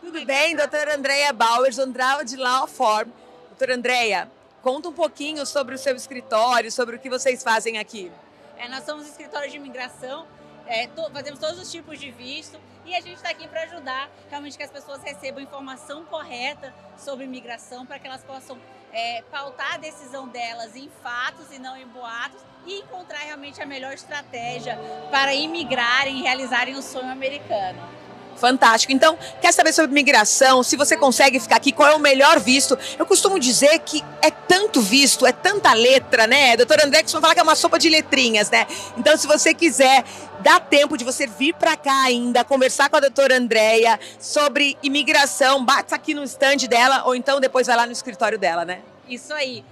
Tudo 0.01 0.27
bem, 0.27 0.57
doutora 0.57 0.97
Andréia 0.97 1.33
Bowers, 1.33 1.79
Andrade 1.79 2.31
de 2.31 2.37
Law 2.37 2.67
Form. 2.67 3.09
Doutora 3.49 3.75
Andréia, 3.75 4.31
conta 4.63 4.89
um 4.89 4.93
pouquinho 4.93 5.45
sobre 5.45 5.75
o 5.75 5.79
seu 5.79 5.97
escritório, 5.97 6.71
sobre 6.71 6.97
o 6.97 6.99
que 6.99 7.11
vocês 7.11 7.43
fazem 7.43 7.79
aqui. 7.79 8.11
É, 8.57 8.69
nós 8.69 8.85
somos 8.85 9.07
escritório 9.07 9.51
de 9.51 9.57
imigração, 9.57 10.27
é, 10.67 10.87
to, 10.87 11.11
fazemos 11.13 11.39
todos 11.39 11.59
os 11.59 11.71
tipos 11.71 11.99
de 11.99 12.11
visto 12.11 12.59
e 12.85 12.95
a 12.95 13.01
gente 13.01 13.17
está 13.17 13.31
aqui 13.31 13.47
para 13.49 13.63
ajudar 13.63 14.11
realmente 14.31 14.57
que 14.57 14.63
as 14.63 14.71
pessoas 14.71 15.03
recebam 15.03 15.43
informação 15.43 16.05
correta 16.05 16.75
sobre 16.97 17.25
imigração 17.25 17.87
para 17.87 17.99
que 17.99 18.07
elas 18.07 18.23
possam 18.25 18.59
é, 18.93 19.23
pautar 19.31 19.75
a 19.75 19.79
decisão 19.79 20.29
delas 20.29 20.77
em 20.77 20.89
fatos 21.03 21.51
e 21.53 21.59
não 21.59 21.77
em 21.77 21.87
boatos 21.87 22.41
e 22.67 22.81
encontrar 22.81 23.19
realmente 23.19 23.61
a 23.61 23.67
melhor 23.67 23.93
estratégia 23.93 24.79
para 25.11 25.35
imigrarem 25.35 26.19
e 26.19 26.23
realizarem 26.23 26.75
o 26.77 26.83
sonho 26.83 27.11
americano. 27.11 28.04
Fantástico. 28.37 28.93
Então, 28.93 29.19
quer 29.41 29.53
saber 29.53 29.73
sobre 29.73 29.93
migração? 29.93 30.63
Se 30.63 30.77
você 30.77 30.97
consegue 30.97 31.39
ficar 31.41 31.57
aqui, 31.57 31.73
qual 31.73 31.89
é 31.89 31.95
o 31.95 31.99
melhor 31.99 32.41
visto? 32.41 32.79
Eu 32.99 33.07
costumo 33.07 33.39
dizer 33.39 33.79
que 33.81 34.05
é 34.21 34.31
tanto 34.31 34.81
visto, 34.81 35.27
é 35.27 35.33
tanta 35.33 35.73
letra, 35.73 36.27
né? 36.27 36.57
Doutor 36.57 36.85
André 36.85 37.03
costuma 37.03 37.21
falar 37.21 37.35
que 37.35 37.41
é 37.41 37.43
uma 37.43 37.55
sopa 37.55 37.79
de 37.79 37.89
letrinhas, 37.89 38.51
né? 38.51 38.67
Então, 38.97 39.17
se 39.17 39.27
você 39.27 39.55
quiser, 39.55 40.05
dá 40.41 40.61
tempo 40.61 40.97
de 40.97 41.05
você 41.05 41.27
vir 41.27 41.55
para 41.55 41.77
cá 41.77 42.03
ainda, 42.05 42.45
conversar 42.45 42.89
com 42.89 42.97
a 42.97 43.01
doutora 43.01 43.37
Andréia 43.37 43.99
sobre 44.19 44.77
imigração, 44.83 45.65
bate 45.65 45.95
aqui 45.95 46.15
no 46.15 46.25
stand 46.25 46.69
dela, 46.69 47.05
ou 47.05 47.15
então 47.15 47.41
depois 47.41 47.67
vai 47.67 47.77
lá 47.77 47.87
no 47.87 47.93
escritório 47.93 48.39
dela, 48.39 48.65
né? 48.65 48.81
Isso 49.09 49.33
aí. 49.33 49.65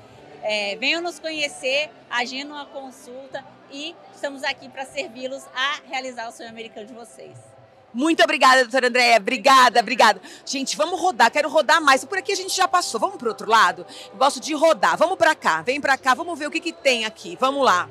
É, 0.43 0.77
venham 0.77 1.01
nos 1.01 1.21
conhecer, 1.21 1.89
agendem 2.11 2.47
uma 2.47 2.67
consulta 2.67 3.45
e 3.71 3.95
estamos 4.13 4.43
aqui 4.43 4.69
para 4.69 4.85
servi-los 4.85 5.45
a 5.55 5.81
realizar 5.89 6.29
o 6.29 6.33
sonho 6.33 6.49
americano 6.49 6.87
de 6.87 6.93
vocês. 6.93 7.52
Muito 7.95 8.23
obrigada, 8.23 8.63
doutora 8.63 8.89
Andréia. 8.89 9.19
Obrigada, 9.19 9.81
obrigada. 9.81 10.21
Gente, 10.47 10.77
vamos 10.77 10.99
rodar. 10.99 11.31
Quero 11.31 11.49
rodar 11.49 11.83
mais. 11.83 12.05
Por 12.05 12.19
aqui 12.19 12.33
a 12.33 12.37
gente 12.37 12.57
já 12.57 12.67
passou. 12.67 12.99
Vamos 12.99 13.17
para 13.17 13.29
outro 13.29 13.49
lado? 13.49 13.87
Eu 14.11 14.19
gosto 14.19 14.41
de 14.41 14.55
rodar. 14.55 14.97
Vamos 14.97 15.17
para 15.17 15.35
cá. 15.35 15.63
Vem 15.63 15.81
para 15.81 15.99
cá. 15.99 16.15
Vamos 16.15 16.39
ver 16.39 16.47
o 16.47 16.51
que, 16.51 16.61
que 16.61 16.73
tem 16.73 17.05
aqui. 17.05 17.37
Vamos 17.39 17.65
lá. 17.65 17.89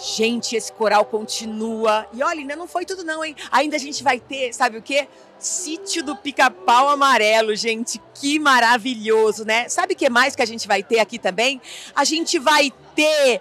Gente, 0.00 0.54
esse 0.54 0.72
coral 0.72 1.04
continua. 1.04 2.06
E 2.12 2.22
olha, 2.22 2.40
ainda 2.40 2.54
não 2.54 2.68
foi 2.68 2.84
tudo 2.84 3.02
não, 3.02 3.24
hein? 3.24 3.34
Ainda 3.50 3.74
a 3.74 3.80
gente 3.80 4.04
vai 4.04 4.20
ter, 4.20 4.52
sabe 4.52 4.78
o 4.78 4.82
quê? 4.82 5.08
Sítio 5.40 6.04
do 6.04 6.14
Pica-Pau 6.14 6.88
Amarelo, 6.88 7.54
gente. 7.56 8.00
Que 8.14 8.38
maravilhoso, 8.38 9.44
né? 9.44 9.68
Sabe 9.68 9.94
o 9.94 9.96
que 9.96 10.08
mais 10.08 10.36
que 10.36 10.42
a 10.42 10.46
gente 10.46 10.68
vai 10.68 10.84
ter 10.84 11.00
aqui 11.00 11.18
também? 11.18 11.60
A 11.96 12.04
gente 12.04 12.38
vai 12.38 12.72
ter 12.94 13.40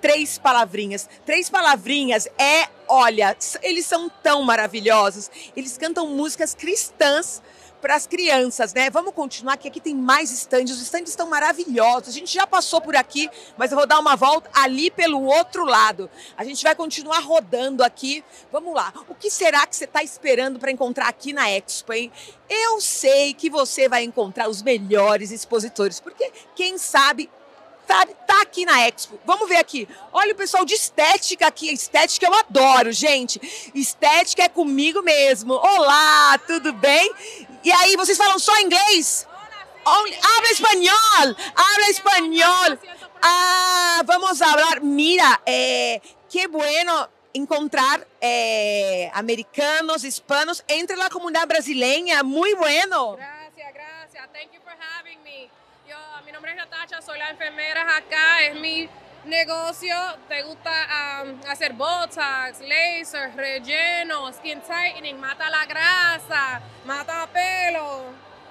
três 0.00 0.38
palavrinhas. 0.38 1.08
Três 1.24 1.48
palavrinhas 1.48 2.28
é, 2.38 2.68
olha, 2.94 3.36
eles 3.62 3.84
são 3.84 4.08
tão 4.22 4.42
maravilhosos. 4.42 5.30
Eles 5.56 5.76
cantam 5.76 6.06
músicas 6.06 6.54
cristãs 6.54 7.42
para 7.80 7.96
as 7.96 8.06
crianças, 8.06 8.72
né? 8.72 8.88
Vamos 8.88 9.12
continuar 9.12 9.58
que 9.58 9.68
aqui 9.68 9.78
tem 9.78 9.94
mais 9.94 10.30
estandes. 10.30 10.74
Os 10.74 10.80
estandes 10.80 11.10
estão 11.10 11.28
maravilhosos. 11.28 12.08
A 12.08 12.12
gente 12.12 12.32
já 12.32 12.46
passou 12.46 12.80
por 12.80 12.96
aqui, 12.96 13.28
mas 13.58 13.72
eu 13.72 13.76
vou 13.76 13.86
dar 13.86 13.98
uma 13.98 14.16
volta 14.16 14.48
ali 14.54 14.90
pelo 14.90 15.22
outro 15.22 15.66
lado. 15.66 16.08
A 16.36 16.44
gente 16.44 16.62
vai 16.62 16.74
continuar 16.74 17.18
rodando 17.18 17.84
aqui. 17.84 18.24
Vamos 18.50 18.72
lá. 18.74 18.90
O 19.08 19.14
que 19.14 19.30
será 19.30 19.66
que 19.66 19.76
você 19.76 19.84
está 19.84 20.02
esperando 20.02 20.58
para 20.58 20.70
encontrar 20.70 21.08
aqui 21.08 21.32
na 21.34 21.50
Expo, 21.50 21.92
hein? 21.92 22.10
Eu 22.48 22.80
sei 22.80 23.34
que 23.34 23.50
você 23.50 23.86
vai 23.88 24.02
encontrar 24.04 24.48
os 24.48 24.62
melhores 24.62 25.30
expositores, 25.30 26.00
porque 26.00 26.32
quem 26.54 26.78
sabe 26.78 27.28
tá, 27.86 28.06
tá 28.26 28.42
aqui 28.42 28.64
na 28.64 28.86
Expo. 28.86 29.18
Vamos 29.24 29.48
ver 29.48 29.56
aqui. 29.56 29.88
Olha 30.12 30.32
o 30.32 30.36
pessoal 30.36 30.64
de 30.64 30.74
estética 30.74 31.46
aqui. 31.46 31.72
Estética 31.72 32.26
eu 32.26 32.34
adoro, 32.34 32.92
gente. 32.92 33.40
Estética 33.74 34.44
é 34.44 34.48
comigo 34.48 35.02
mesmo. 35.02 35.54
Olá, 35.54 36.38
tudo 36.46 36.72
bem? 36.72 37.12
E 37.62 37.72
aí, 37.72 37.96
vocês 37.96 38.18
falam 38.18 38.38
só 38.38 38.58
inglês? 38.60 39.26
Habla 39.84 40.50
espanhol, 40.50 41.36
habla 41.54 41.90
espanhol. 41.90 42.78
Ah, 43.22 44.02
vamos 44.04 44.40
hablar. 44.40 44.80
Mira, 44.80 45.40
eh, 45.46 46.00
qué 46.30 46.46
bueno 46.46 47.08
encontrar 47.34 48.06
eh, 48.20 49.10
americanos, 49.12 50.04
hispanos 50.04 50.64
entre 50.68 50.96
la 50.96 51.10
comunidad 51.10 51.46
brasileña. 51.46 52.22
Muy 52.22 52.54
bueno. 52.54 53.16
Gracias, 53.16 53.74
gracias. 53.74 54.32
Thank 54.32 54.52
you 54.54 54.60
for 54.62 54.72
having 54.72 55.22
me. 55.22 55.50
Yo, 55.86 55.96
mi 56.24 56.32
nombre 56.32 56.50
es 56.52 56.56
Natacha, 56.56 57.02
soy 57.02 57.18
la 57.18 57.28
enfermera 57.28 57.82
acá, 57.94 58.42
es 58.46 58.58
mi 58.58 58.88
negocio. 59.26 59.94
¿Te 60.28 60.42
gusta 60.42 60.70
um, 61.22 61.38
hacer 61.46 61.74
botox, 61.74 62.60
laser, 62.60 63.36
relleno, 63.36 64.32
skin 64.32 64.62
tightening? 64.62 65.20
Mata 65.20 65.50
la 65.50 65.66
grasa, 65.66 66.62
mata 66.86 67.28
pelo. 67.30 68.04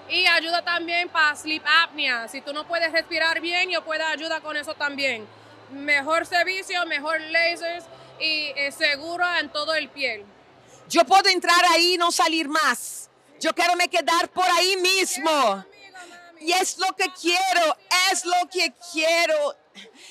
Y 0.09 0.27
ayuda 0.27 0.61
también 0.63 1.09
para 1.09 1.35
sleep 1.35 1.63
apnea. 1.65 2.27
Si 2.27 2.41
tú 2.41 2.53
no 2.53 2.67
puedes 2.67 2.91
respirar 2.91 3.41
bien, 3.41 3.71
yo 3.71 3.83
puedo 3.83 4.05
ayudar 4.05 4.43
con 4.43 4.55
eso 4.55 4.75
también. 4.75 5.25
Mejor 5.71 6.27
servicio, 6.27 6.85
mejor 6.85 7.19
lasers 7.19 7.85
y 8.19 8.53
eh, 8.55 8.71
seguro 8.71 9.25
en 9.39 9.49
todo 9.49 9.73
el 9.73 9.89
piel. 9.89 10.23
Yo 10.87 11.03
puedo 11.03 11.29
entrar 11.29 11.65
ahí 11.71 11.95
y 11.95 11.97
no 11.97 12.11
salir 12.11 12.47
más. 12.47 13.09
Yo 13.39 13.55
quiero 13.55 13.75
me 13.75 13.87
quedar 13.87 14.29
por 14.29 14.45
ahí 14.51 14.77
mismo. 14.77 15.65
Y 16.43 16.51
es 16.51 16.77
lo 16.77 16.93
que 16.93 17.09
quiero, 17.09 17.77
es 18.12 18.25
lo 18.25 18.50
que 18.51 18.73
quiero. 18.91 19.55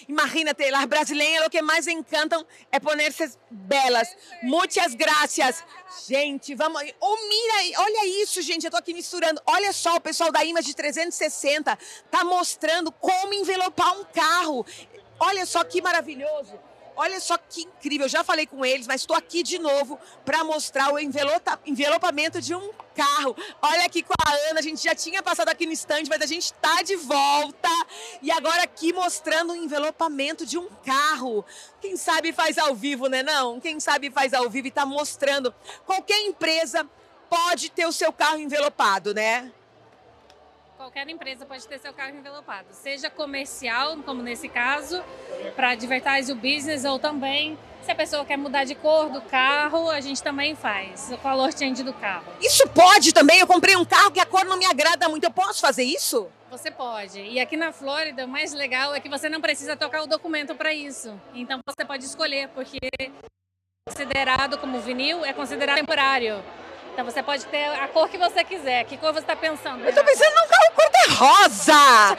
Imagínate, 0.08 0.70
las 0.70 0.88
brasileñas 0.88 1.42
lo 1.42 1.50
que 1.50 1.60
mais 1.60 1.86
encantam 1.86 2.44
é 2.70 2.80
poner-se 2.80 3.36
belas. 3.50 4.08
Muitas 4.42 4.94
graças. 4.94 5.62
Gente, 6.08 6.54
vamos. 6.54 6.82
Oh, 7.00 7.16
mira, 7.28 7.80
olha 7.82 8.22
isso, 8.22 8.40
gente. 8.40 8.64
Eu 8.64 8.70
tô 8.70 8.78
aqui 8.78 8.94
misturando. 8.94 9.42
Olha 9.46 9.72
só, 9.72 9.96
o 9.96 10.00
pessoal 10.00 10.32
da 10.32 10.42
Image 10.42 10.74
360 10.74 11.78
tá 12.10 12.24
mostrando 12.24 12.90
como 12.90 13.34
envelopar 13.34 13.92
um 13.98 14.04
carro. 14.04 14.64
Olha 15.20 15.44
só 15.44 15.62
que 15.62 15.82
maravilhoso. 15.82 16.58
Olha 16.96 17.20
só 17.20 17.38
que 17.38 17.62
incrível, 17.62 18.06
eu 18.06 18.10
já 18.10 18.22
falei 18.22 18.46
com 18.46 18.64
eles, 18.64 18.86
mas 18.86 19.02
estou 19.02 19.16
aqui 19.16 19.42
de 19.42 19.58
novo 19.58 19.98
para 20.24 20.44
mostrar 20.44 20.92
o 20.92 20.98
envelopa, 20.98 21.58
envelopamento 21.64 22.40
de 22.40 22.54
um 22.54 22.70
carro. 22.94 23.36
Olha 23.60 23.86
aqui 23.86 24.02
com 24.02 24.12
a 24.26 24.32
Ana, 24.50 24.60
a 24.60 24.62
gente 24.62 24.82
já 24.82 24.94
tinha 24.94 25.22
passado 25.22 25.48
aqui 25.48 25.66
no 25.66 25.72
stand, 25.72 26.04
mas 26.08 26.20
a 26.20 26.26
gente 26.26 26.44
está 26.44 26.82
de 26.82 26.96
volta. 26.96 27.68
E 28.20 28.30
agora 28.30 28.62
aqui 28.62 28.92
mostrando 28.92 29.52
o 29.52 29.56
envelopamento 29.56 30.44
de 30.44 30.58
um 30.58 30.68
carro. 30.84 31.44
Quem 31.80 31.96
sabe 31.96 32.32
faz 32.32 32.58
ao 32.58 32.74
vivo, 32.74 33.08
né 33.08 33.22
não? 33.22 33.58
Quem 33.58 33.80
sabe 33.80 34.10
faz 34.10 34.34
ao 34.34 34.48
vivo 34.50 34.66
e 34.66 34.68
está 34.68 34.84
mostrando. 34.84 35.54
Qualquer 35.86 36.20
empresa 36.22 36.88
pode 37.30 37.70
ter 37.70 37.86
o 37.86 37.92
seu 37.92 38.12
carro 38.12 38.38
envelopado, 38.38 39.14
né? 39.14 39.50
Qualquer 40.82 41.08
empresa 41.08 41.46
pode 41.46 41.64
ter 41.68 41.78
seu 41.78 41.92
carro 41.92 42.16
envelopado, 42.16 42.66
seja 42.72 43.08
comercial, 43.08 43.96
como 43.98 44.20
nesse 44.20 44.48
caso, 44.48 45.00
para 45.54 45.70
advertise 45.70 46.32
o 46.32 46.34
business, 46.34 46.84
ou 46.84 46.98
também 46.98 47.56
se 47.82 47.92
a 47.92 47.94
pessoa 47.94 48.24
quer 48.24 48.36
mudar 48.36 48.64
de 48.64 48.74
cor 48.74 49.08
do 49.08 49.20
carro, 49.20 49.88
a 49.88 50.00
gente 50.00 50.20
também 50.20 50.56
faz 50.56 51.12
o 51.12 51.18
color 51.18 51.56
change 51.56 51.84
do 51.84 51.92
carro. 51.92 52.24
Isso 52.40 52.68
pode 52.70 53.14
também? 53.14 53.38
Eu 53.38 53.46
comprei 53.46 53.76
um 53.76 53.84
carro 53.84 54.10
que 54.10 54.18
a 54.18 54.26
cor 54.26 54.44
não 54.44 54.56
me 54.56 54.66
agrada 54.66 55.08
muito, 55.08 55.22
eu 55.22 55.30
posso 55.30 55.60
fazer 55.60 55.84
isso? 55.84 56.28
Você 56.50 56.68
pode. 56.68 57.20
E 57.20 57.38
aqui 57.38 57.56
na 57.56 57.70
Flórida, 57.70 58.24
o 58.24 58.28
mais 58.28 58.52
legal 58.52 58.92
é 58.92 58.98
que 58.98 59.08
você 59.08 59.28
não 59.28 59.40
precisa 59.40 59.76
tocar 59.76 60.02
o 60.02 60.08
documento 60.08 60.52
para 60.52 60.74
isso. 60.74 61.16
Então 61.32 61.60
você 61.64 61.84
pode 61.84 62.04
escolher, 62.04 62.48
porque 62.48 62.80
considerado 63.88 64.58
como 64.58 64.80
vinil 64.80 65.24
é 65.24 65.32
considerado 65.32 65.76
temporário. 65.76 66.42
Então 66.92 67.06
você 67.06 67.22
pode 67.22 67.46
ter 67.46 67.64
a 67.64 67.88
cor 67.88 68.06
que 68.08 68.18
você 68.18 68.44
quiser. 68.44 68.84
Que 68.84 68.98
cor 68.98 69.12
você 69.12 69.20
está 69.20 69.34
pensando? 69.34 69.82
Eu 69.82 69.94
tô 69.94 70.04
pensando 70.04 70.34
num 70.34 70.46
carro 70.46 70.72
cor-de-rosa! 70.74 72.16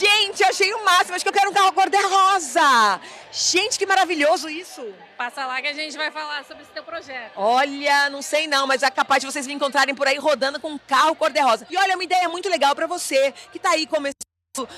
Gente, 0.00 0.42
eu 0.42 0.48
achei 0.48 0.74
o 0.74 0.84
máximo. 0.84 1.14
Acho 1.14 1.24
que 1.24 1.28
eu 1.28 1.32
quero 1.32 1.50
um 1.50 1.54
carro 1.54 1.72
cor-de-rosa. 1.72 3.00
Gente, 3.30 3.78
que 3.78 3.86
maravilhoso 3.86 4.48
isso. 4.48 4.84
Passa 5.16 5.46
lá 5.46 5.62
que 5.62 5.68
a 5.68 5.72
gente 5.72 5.96
vai 5.96 6.10
falar 6.10 6.44
sobre 6.44 6.64
esse 6.64 6.72
teu 6.72 6.82
projeto. 6.82 7.32
Olha, 7.36 8.10
não 8.10 8.20
sei 8.20 8.48
não, 8.48 8.66
mas 8.66 8.82
é 8.82 8.90
capaz 8.90 9.20
de 9.20 9.30
vocês 9.30 9.46
me 9.46 9.54
encontrarem 9.54 9.94
por 9.94 10.08
aí 10.08 10.18
rodando 10.18 10.58
com 10.58 10.72
um 10.72 10.78
carro 10.78 11.14
cor-de-rosa. 11.14 11.64
E 11.70 11.76
olha, 11.76 11.94
uma 11.94 12.04
ideia 12.04 12.28
muito 12.28 12.48
legal 12.48 12.74
para 12.74 12.88
você 12.88 13.32
que 13.52 13.60
tá 13.60 13.70
aí 13.70 13.86
começando 13.86 14.25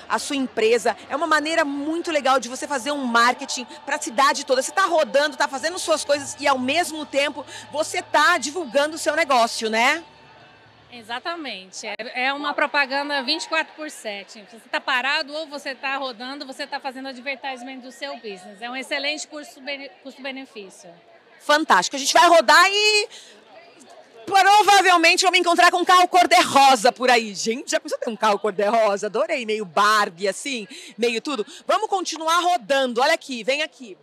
a 0.08 0.18
sua 0.18 0.36
empresa. 0.36 0.96
É 1.08 1.14
uma 1.14 1.26
maneira 1.26 1.64
muito 1.64 2.10
legal 2.10 2.40
de 2.40 2.48
você 2.48 2.66
fazer 2.66 2.92
um 2.92 3.04
marketing 3.04 3.66
para 3.84 3.96
a 3.96 4.00
cidade 4.00 4.46
toda. 4.46 4.62
Você 4.62 4.70
está 4.70 4.86
rodando, 4.86 5.34
está 5.34 5.46
fazendo 5.46 5.78
suas 5.78 6.04
coisas 6.04 6.36
e 6.40 6.46
ao 6.48 6.58
mesmo 6.58 7.04
tempo 7.04 7.44
você 7.70 7.98
está 7.98 8.38
divulgando 8.38 8.96
o 8.96 8.98
seu 8.98 9.14
negócio, 9.14 9.68
né? 9.68 10.02
Exatamente. 10.90 11.86
É, 11.86 12.24
é 12.26 12.32
uma 12.32 12.54
propaganda 12.54 13.22
24 13.22 13.74
por 13.74 13.90
7. 13.90 14.44
Você 14.50 14.56
está 14.56 14.80
parado 14.80 15.32
ou 15.34 15.46
você 15.46 15.70
está 15.70 15.96
rodando, 15.96 16.46
você 16.46 16.64
está 16.64 16.80
fazendo 16.80 17.08
advertisement 17.08 17.78
do 17.78 17.92
seu 17.92 18.14
business. 18.16 18.60
É 18.60 18.70
um 18.70 18.76
excelente 18.76 19.28
custo-benefício. 19.28 20.90
Fantástico. 21.40 21.96
A 21.96 21.98
gente 21.98 22.12
vai 22.12 22.26
rodar 22.26 22.66
e 22.68 23.08
provavelmente 24.28 25.22
vou 25.22 25.32
me 25.32 25.38
encontrar 25.38 25.70
com 25.70 25.78
um 25.78 25.84
carro 25.84 26.06
cor-de-rosa 26.06 26.92
por 26.92 27.10
aí. 27.10 27.34
Gente, 27.34 27.70
já 27.70 27.80
pensou 27.80 27.98
ter 27.98 28.10
um 28.10 28.16
carro 28.16 28.38
cor-de-rosa? 28.38 29.06
Adorei, 29.06 29.46
meio 29.46 29.64
Barbie 29.64 30.28
assim, 30.28 30.68
meio 30.96 31.20
tudo. 31.20 31.46
Vamos 31.66 31.88
continuar 31.88 32.40
rodando. 32.40 33.00
Olha 33.00 33.14
aqui, 33.14 33.42
vem 33.42 33.62
aqui. 33.62 33.96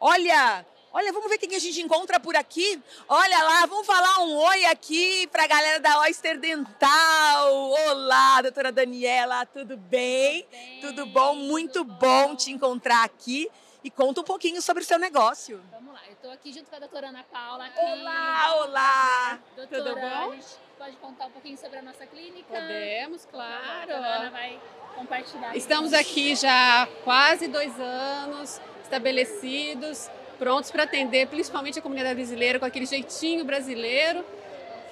Olha, 0.00 0.64
olha, 0.92 1.12
vamos 1.12 1.28
ver 1.28 1.38
quem 1.38 1.56
a 1.56 1.58
gente 1.58 1.80
encontra 1.80 2.20
por 2.20 2.36
aqui. 2.36 2.80
Olha 3.08 3.42
lá, 3.42 3.66
vamos 3.66 3.86
falar 3.86 4.20
um 4.20 4.36
oi 4.36 4.64
aqui 4.66 5.26
para 5.26 5.44
a 5.44 5.48
galera 5.48 5.80
da 5.80 6.00
Oyster 6.02 6.38
Dental. 6.38 7.70
Olá, 7.88 8.40
doutora 8.42 8.70
Daniela, 8.70 9.44
tudo 9.46 9.76
bem? 9.76 10.42
Tudo, 10.42 10.50
bem? 10.52 10.80
tudo 10.80 11.06
bom? 11.06 11.34
Muito 11.34 11.82
bom 11.82 12.36
te 12.36 12.52
encontrar 12.52 13.02
aqui 13.04 13.50
e 13.82 13.90
conta 13.90 14.20
um 14.20 14.24
pouquinho 14.24 14.60
sobre 14.60 14.82
o 14.82 14.86
seu 14.86 14.98
negócio. 14.98 15.60
Vamos 15.70 15.92
lá, 15.92 16.00
eu 16.06 16.12
estou 16.12 16.30
aqui 16.30 16.52
junto 16.52 16.68
com 16.68 16.76
a 16.76 16.78
doutora 16.78 17.08
Ana 17.08 17.24
Paula. 17.24 17.66
Aqui. 17.66 17.78
Olá, 17.78 18.54
olá! 18.64 19.38
Doutora, 19.56 19.82
Tudo 19.82 19.94
bom? 19.94 20.38
Pode 20.78 20.96
contar 20.96 21.26
um 21.26 21.30
pouquinho 21.30 21.58
sobre 21.58 21.78
a 21.78 21.82
nossa 21.82 22.06
clínica? 22.06 22.46
Podemos, 22.48 23.26
claro. 23.26 23.92
A 23.92 23.96
Ana 23.96 24.30
vai 24.30 24.60
compartilhar. 24.94 25.56
Estamos 25.56 25.92
aqui 25.92 26.34
já 26.36 26.82
há 26.82 26.86
quase 27.04 27.48
dois 27.48 27.78
anos 27.80 28.60
estabelecidos 28.82 30.08
prontos 30.38 30.70
para 30.70 30.84
atender 30.84 31.26
principalmente 31.26 31.78
a 31.78 31.82
comunidade 31.82 32.14
brasileira 32.14 32.58
com 32.58 32.64
aquele 32.64 32.86
jeitinho 32.86 33.44
brasileiro. 33.44 34.24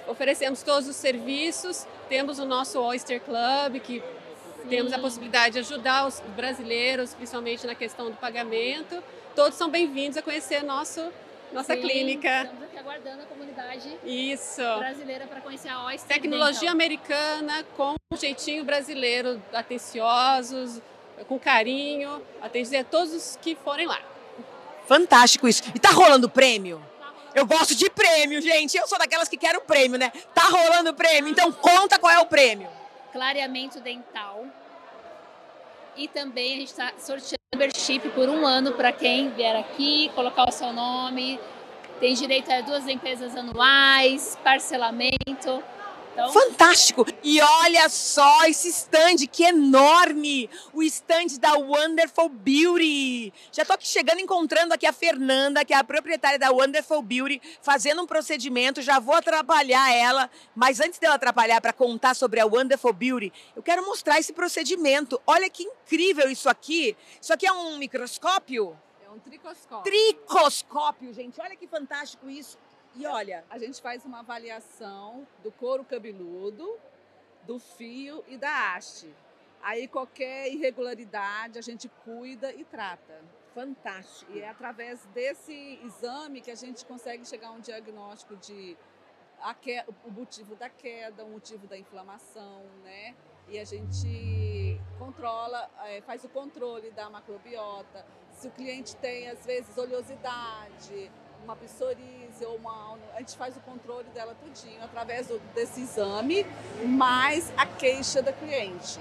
Oferecemos 0.07 0.61
todos 0.61 0.87
os 0.87 0.95
serviços, 0.95 1.85
temos 2.07 2.39
o 2.39 2.45
nosso 2.45 2.79
Oyster 2.81 3.21
Club, 3.21 3.81
que. 3.81 4.03
Temos 4.67 4.93
a 4.93 4.99
possibilidade 4.99 5.53
de 5.53 5.59
ajudar 5.59 6.05
os 6.07 6.19
brasileiros, 6.35 7.13
principalmente 7.13 7.65
na 7.65 7.75
questão 7.75 8.09
do 8.09 8.17
pagamento. 8.17 9.01
Todos 9.35 9.57
são 9.57 9.69
bem-vindos 9.69 10.17
a 10.17 10.21
conhecer 10.21 10.63
nosso 10.63 11.01
nossa 11.51 11.75
Sim, 11.75 11.81
clínica. 11.81 12.43
Estamos 12.43 12.63
aqui 12.63 12.77
aguardando 12.77 13.21
a 13.23 13.25
comunidade 13.25 13.97
Isso. 14.03 14.61
brasileira 14.79 15.25
para 15.27 15.39
conhecer 15.39 15.69
a 15.69 15.85
Oyster 15.85 16.15
Tecnologia 16.15 16.59
Dental. 16.59 16.73
americana 16.73 17.63
com 17.77 17.95
um 18.11 18.17
jeitinho 18.17 18.65
brasileiro, 18.65 19.41
atenciosos, 19.53 20.81
com 21.25 21.39
carinho, 21.39 22.21
atender 22.41 22.79
a 22.79 22.83
todos 22.83 23.13
os 23.13 23.39
que 23.41 23.55
forem 23.55 23.87
lá. 23.87 24.01
Fantástico 24.87 25.47
isso. 25.47 25.63
E 25.73 25.79
tá 25.79 25.89
rolando 25.89 26.29
prêmio? 26.29 26.83
Eu 27.33 27.45
gosto 27.45 27.75
de 27.75 27.89
prêmio, 27.89 28.41
gente. 28.41 28.75
Eu 28.75 28.87
sou 28.87 28.97
daquelas 28.97 29.29
que 29.29 29.37
quero 29.37 29.61
prêmio, 29.61 29.97
né? 29.97 30.11
Tá 30.33 30.43
rolando 30.43 30.93
prêmio, 30.93 31.31
então 31.31 31.51
conta 31.51 31.97
qual 31.97 32.11
é 32.11 32.19
o 32.19 32.25
prêmio. 32.25 32.67
Clareamento 33.11 33.79
dental. 33.79 34.45
E 35.95 36.07
também 36.07 36.53
a 36.53 36.57
gente 36.57 36.67
está 36.67 36.93
sorteando 36.97 37.37
membership 37.53 38.09
por 38.09 38.29
um 38.29 38.45
ano 38.45 38.73
para 38.73 38.91
quem 38.91 39.29
vier 39.31 39.55
aqui, 39.55 40.11
colocar 40.13 40.47
o 40.47 40.51
seu 40.51 40.71
nome. 40.71 41.39
Tem 41.99 42.13
direito 42.13 42.51
a 42.51 42.61
duas 42.61 42.85
limpezas 42.85 43.35
anuais, 43.35 44.37
parcelamento. 44.43 45.63
Então, 46.17 46.33
Fantástico! 46.33 47.05
E 47.23 47.39
olha 47.39 47.87
só 47.89 48.45
esse 48.45 48.69
stand, 48.69 49.27
que 49.31 49.43
enorme! 49.43 50.49
O 50.73 50.81
stand 50.81 51.37
da 51.39 51.53
Wonderful 51.53 52.27
Beauty. 52.27 53.31
Já 53.51 53.63
tô 53.63 53.73
aqui 53.73 53.87
chegando, 53.87 54.19
encontrando 54.19 54.73
aqui 54.73 54.87
a 54.87 54.91
Fernanda, 54.91 55.63
que 55.63 55.75
é 55.75 55.77
a 55.77 55.83
proprietária 55.83 56.39
da 56.39 56.49
Wonderful 56.49 57.03
Beauty, 57.03 57.39
fazendo 57.61 58.01
um 58.01 58.07
procedimento. 58.07 58.81
Já 58.81 58.97
vou 58.99 59.13
atrapalhar 59.13 59.93
ela, 59.93 60.27
mas 60.55 60.79
antes 60.79 60.97
dela 60.97 61.13
atrapalhar 61.13 61.61
para 61.61 61.71
contar 61.71 62.15
sobre 62.15 62.39
a 62.39 62.47
Wonderful 62.47 62.93
Beauty, 62.93 63.31
eu 63.55 63.61
quero 63.61 63.85
mostrar 63.85 64.17
esse 64.17 64.33
procedimento. 64.33 65.21
Olha 65.27 65.47
que 65.51 65.61
incrível 65.61 66.31
isso 66.31 66.49
aqui. 66.49 66.97
Isso 67.21 67.31
aqui 67.31 67.45
é 67.45 67.51
um 67.51 67.77
microscópio? 67.77 68.75
É 69.05 69.11
um 69.11 69.19
tricoscópio. 69.19 69.83
Tricoscópio, 69.83 71.13
gente. 71.13 71.39
Olha 71.39 71.55
que 71.55 71.67
fantástico 71.67 72.27
isso. 72.27 72.57
E 72.97 73.05
olha, 73.05 73.45
A 73.49 73.57
gente 73.59 73.81
faz 73.81 74.03
uma 74.05 74.19
avaliação 74.19 75.27
do 75.43 75.51
couro 75.51 75.83
cabeludo, 75.85 76.77
do 77.43 77.59
fio 77.59 78.23
e 78.27 78.37
da 78.37 78.75
haste. 78.75 79.13
Aí 79.61 79.87
qualquer 79.87 80.51
irregularidade 80.51 81.59
a 81.59 81.61
gente 81.61 81.87
cuida 82.03 82.51
e 82.53 82.63
trata. 82.63 83.21
fantástico. 83.53 84.31
E 84.33 84.41
é 84.41 84.49
através 84.49 85.03
desse 85.15 85.79
exame 85.83 86.41
que 86.41 86.51
a 86.51 86.55
gente 86.55 86.85
consegue 86.85 87.25
chegar 87.25 87.47
a 87.47 87.51
um 87.53 87.59
diagnóstico 87.59 88.35
de 88.35 88.77
que- 89.61 89.83
o 90.05 90.11
motivo 90.11 90.55
da 90.55 90.69
queda, 90.69 91.25
o 91.25 91.29
motivo 91.31 91.65
da 91.65 91.75
inflamação, 91.75 92.61
né? 92.83 93.15
E 93.47 93.57
a 93.57 93.63
gente 93.65 94.79
controla, 94.99 95.71
eh, 95.85 96.01
faz 96.01 96.23
o 96.23 96.29
controle 96.29 96.91
da 96.91 97.09
macrobiota. 97.09 98.05
Se 98.31 98.47
o 98.47 98.51
cliente 98.51 98.95
tem, 98.97 99.27
às 99.27 99.43
vezes, 99.43 99.75
oleosidade, 99.75 101.11
uma 101.47 101.55
psoríase 101.55 102.45
ou 102.45 102.57
uma... 102.57 102.97
A 103.15 103.19
gente 103.19 103.37
faz 103.37 103.55
o 103.55 103.59
controle 103.61 104.03
dela 104.13 104.35
tudinho 104.43 104.83
através 104.83 105.27
do- 105.27 105.39
desse 105.55 105.81
exame, 105.81 106.45
mais 106.83 107.51
a 107.55 107.65
queixa 107.65 108.21
da 108.21 108.33
cliente, 108.33 108.99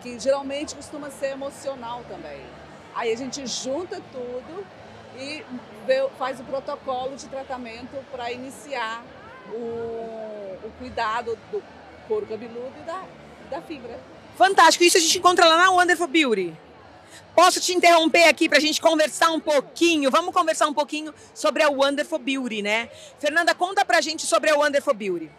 que 0.00 0.18
geralmente 0.18 0.74
costuma 0.74 1.10
ser 1.10 1.32
emocional 1.32 2.02
também. 2.08 2.40
Aí 2.94 3.12
a 3.12 3.16
gente 3.16 3.46
junta 3.46 4.00
tudo 4.10 4.66
e 5.18 5.44
faz 6.18 6.40
o 6.40 6.44
protocolo 6.44 7.14
de 7.14 7.26
tratamento 7.28 8.02
para 8.10 8.32
iniciar 8.32 9.04
o, 9.52 10.56
o 10.64 10.72
cuidado 10.78 11.38
do 11.52 11.62
couro 12.08 12.26
cabeludo 12.26 12.72
e 12.80 12.84
da, 12.86 13.04
da 13.50 13.60
fibra. 13.60 14.00
Fantástico. 14.36 14.82
Isso 14.82 14.96
a 14.96 15.00
gente 15.00 15.18
encontra 15.18 15.44
lá 15.46 15.58
na 15.58 15.70
Wonderful 15.72 16.06
Beauty. 16.08 16.54
Posso 17.34 17.60
te 17.60 17.72
interromper 17.72 18.24
aqui 18.24 18.48
para 18.48 18.58
a 18.58 18.60
gente 18.60 18.80
conversar 18.80 19.30
um 19.30 19.40
pouquinho? 19.40 20.10
Vamos 20.10 20.34
conversar 20.34 20.66
um 20.66 20.74
pouquinho 20.74 21.14
sobre 21.34 21.62
a 21.62 21.68
Wonderful 21.68 22.18
Beauty, 22.18 22.62
né? 22.62 22.90
Fernanda, 23.18 23.54
conta 23.54 23.84
pra 23.84 24.00
gente 24.00 24.26
sobre 24.26 24.50
a 24.50 24.56
Wonderful 24.56 24.94
Beauty. 24.94 25.30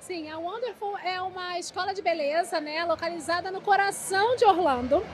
Sim, 0.00 0.30
a 0.30 0.38
Wonderful 0.38 0.98
é 0.98 1.20
uma 1.20 1.58
escola 1.58 1.94
de 1.94 2.02
beleza, 2.02 2.60
né, 2.60 2.84
localizada 2.84 3.52
no 3.52 3.60
coração 3.60 4.34
de 4.34 4.44
Orlando, 4.44 5.04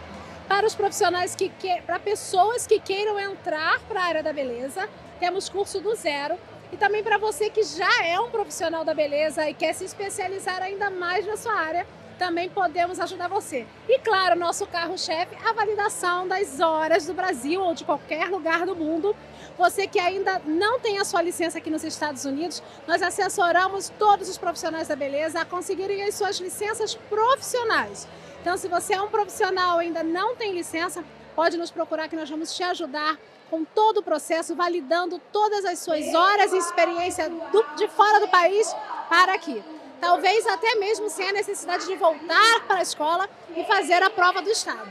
para 0.49 0.67
os 0.67 0.75
profissionais 0.75 1.35
que, 1.35 1.50
que 1.50 1.83
para 1.83 1.99
pessoas 1.99 2.67
que 2.67 2.81
queiram 2.81 3.21
entrar 3.21 3.78
para 3.81 4.00
a 4.00 4.05
área 4.05 4.23
da 4.23 4.33
beleza. 4.33 4.88
Temos 5.21 5.49
curso 5.49 5.78
do 5.78 5.95
zero 5.95 6.38
e 6.73 6.76
também 6.76 7.02
para 7.02 7.19
você 7.19 7.50
que 7.50 7.62
já 7.62 8.05
é 8.05 8.19
um 8.19 8.31
profissional 8.31 8.85
da 8.85 8.95
beleza 8.95 9.49
e 9.49 9.52
quer 9.52 9.75
se 9.75 9.85
especializar 9.85 10.62
ainda 10.62 10.88
mais 10.88 11.27
na 11.27 11.37
sua 11.37 11.53
área, 11.53 11.87
também 12.18 12.48
podemos 12.48 12.98
ajudar 13.00 13.28
você. 13.28 13.66
E 13.88 13.98
claro, 14.00 14.38
nosso 14.38 14.66
carro-chefe, 14.66 15.37
a 15.46 15.52
validação 15.52 16.26
das 16.26 16.61
horas 16.61 17.07
do 17.07 17.14
Brasil 17.14 17.62
ou 17.62 17.74
de 17.74 17.85
qualquer 17.85 18.28
lugar 18.28 18.66
do 18.66 18.74
mundo. 18.74 19.14
Você 19.57 19.87
que 19.87 19.98
ainda 19.98 20.40
não 20.44 20.78
tem 20.78 20.98
a 20.98 21.04
sua 21.04 21.22
licença 21.22 21.59
aqui 21.59 21.70
nos 21.70 21.83
Estados 21.85 22.24
Unidos, 22.24 22.62
nós 22.87 23.02
assessoramos 23.02 23.90
todos 23.98 24.28
os 24.28 24.37
profissionais 24.38 24.88
da 24.88 24.94
beleza 24.96 25.40
a 25.40 25.44
conseguirem 25.44 26.02
as 26.02 26.14
suas 26.14 26.38
licenças 26.38 26.94
profissionais. 26.94 28.07
Então, 28.40 28.57
se 28.57 28.68
você 28.68 28.94
é 28.94 29.00
um 29.02 29.09
profissional 29.09 29.81
e 29.83 29.87
ainda 29.87 30.02
não 30.02 30.37
tem 30.37 30.52
licença, 30.52 31.04
pode 31.35 31.57
nos 31.57 31.70
procurar 31.70 32.09
que 32.09 32.16
nós 32.16 32.28
vamos 32.31 32.54
te 32.54 32.62
ajudar 32.62 33.16
com 33.50 33.64
todo 33.64 33.98
o 33.98 34.02
processo, 34.02 34.54
validando 34.54 35.18
todas 35.33 35.64
as 35.64 35.78
suas 35.78 36.14
horas 36.14 36.52
e 36.52 36.59
experiência 36.59 37.28
do- 37.31 37.66
de 37.76 37.88
fora 37.88 38.20
do 38.20 38.28
país 38.28 38.72
para 39.09 39.33
aqui. 39.35 39.62
Talvez 40.01 40.47
até 40.47 40.75
mesmo 40.77 41.11
sem 41.11 41.29
a 41.29 41.33
necessidade 41.33 41.87
de 41.87 41.95
voltar 41.97 42.61
para 42.67 42.79
a 42.79 42.83
escola 42.83 43.29
e 43.57 43.65
fazer 43.65 44.03
a 44.03 44.11
prova 44.11 44.41
do 44.41 44.51
Estado. 44.51 44.89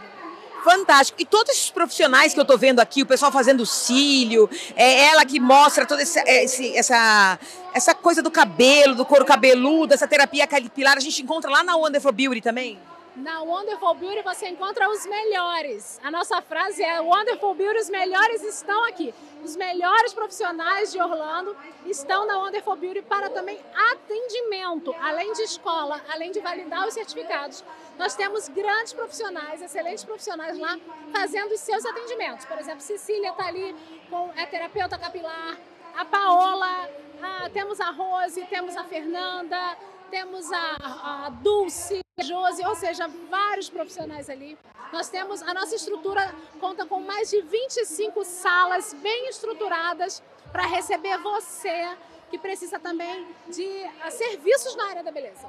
Fantástico. 0.63 1.21
E 1.21 1.25
todos 1.25 1.51
esses 1.53 1.69
profissionais 1.69 2.33
que 2.33 2.39
eu 2.39 2.43
tô 2.45 2.57
vendo 2.57 2.79
aqui, 2.81 3.01
o 3.01 3.05
pessoal 3.05 3.31
fazendo 3.31 3.65
cílio, 3.65 4.49
é 4.75 5.05
ela 5.05 5.23
que 5.23 5.39
mostra 5.39 5.85
toda 5.85 6.01
esse, 6.01 6.19
esse- 6.19 6.75
essa, 6.75 7.39
essa 7.73 7.93
coisa 7.95 8.21
do 8.21 8.29
cabelo, 8.29 8.93
do 8.95 9.05
couro 9.05 9.23
cabeludo, 9.23 9.93
essa 9.93 10.07
terapia 10.07 10.45
capilar, 10.45 10.97
a 10.97 10.99
gente 10.99 11.21
encontra 11.21 11.49
lá 11.49 11.63
na 11.63 11.75
Wonderful 11.77 12.11
Beauty 12.11 12.41
também. 12.41 12.77
Na 13.17 13.41
Wonderful 13.41 13.95
Beauty 13.95 14.21
você 14.21 14.47
encontra 14.47 14.87
os 14.89 15.03
melhores. 15.07 15.99
A 16.03 16.11
nossa 16.11 16.39
frase 16.39 16.83
é 16.83 17.01
Wonderful 17.01 17.55
Beauty, 17.55 17.79
os 17.79 17.89
melhores 17.89 18.43
estão 18.43 18.85
aqui. 18.85 19.11
Os 19.43 19.55
melhores 19.55 20.13
profissionais 20.13 20.91
de 20.91 21.01
Orlando 21.01 21.55
estão 21.87 22.27
na 22.27 22.37
Wonderful 22.37 22.75
Beauty 22.75 23.01
para 23.01 23.29
também 23.31 23.59
atendimento, 23.91 24.93
além 25.01 25.33
de 25.33 25.41
escola, 25.41 25.99
além 26.13 26.31
de 26.31 26.39
validar 26.39 26.87
os 26.87 26.93
certificados. 26.93 27.63
Nós 27.97 28.13
temos 28.15 28.49
grandes 28.49 28.93
profissionais, 28.93 29.63
excelentes 29.63 30.03
profissionais 30.03 30.57
lá 30.59 30.77
fazendo 31.11 31.53
os 31.53 31.59
seus 31.59 31.83
atendimentos. 31.85 32.45
Por 32.45 32.59
exemplo, 32.59 32.81
Cecília 32.81 33.31
está 33.31 33.47
ali 33.47 33.75
com 34.11 34.31
é 34.35 34.45
terapeuta 34.45 34.95
capilar, 34.97 35.57
a 35.97 36.05
Paola, 36.05 36.87
a- 37.23 37.49
temos 37.49 37.79
a 37.81 37.89
Rose, 37.89 38.45
temos 38.45 38.77
a 38.77 38.83
Fernanda, 38.83 39.75
temos 40.11 40.51
a, 40.51 41.25
a 41.25 41.29
Dulce, 41.31 41.99
Josi, 42.19 42.65
ou 42.65 42.75
seja, 42.75 43.07
vários 43.29 43.69
profissionais 43.69 44.27
ali. 44.27 44.57
Nós 44.91 45.07
temos, 45.07 45.41
a 45.43 45.53
nossa 45.53 45.75
estrutura 45.75 46.33
conta 46.59 46.83
com 46.83 46.99
mais 46.99 47.29
de 47.29 47.41
25 47.41 48.25
salas 48.25 48.93
bem 48.95 49.29
estruturadas 49.29 50.23
para 50.51 50.65
receber 50.65 51.15
você 51.19 51.95
que 52.31 52.39
precisa 52.39 52.79
também 52.79 53.27
de 53.47 53.67
ah, 54.01 54.09
serviços 54.09 54.75
na 54.75 54.89
área 54.89 55.03
da 55.03 55.11
beleza. 55.11 55.47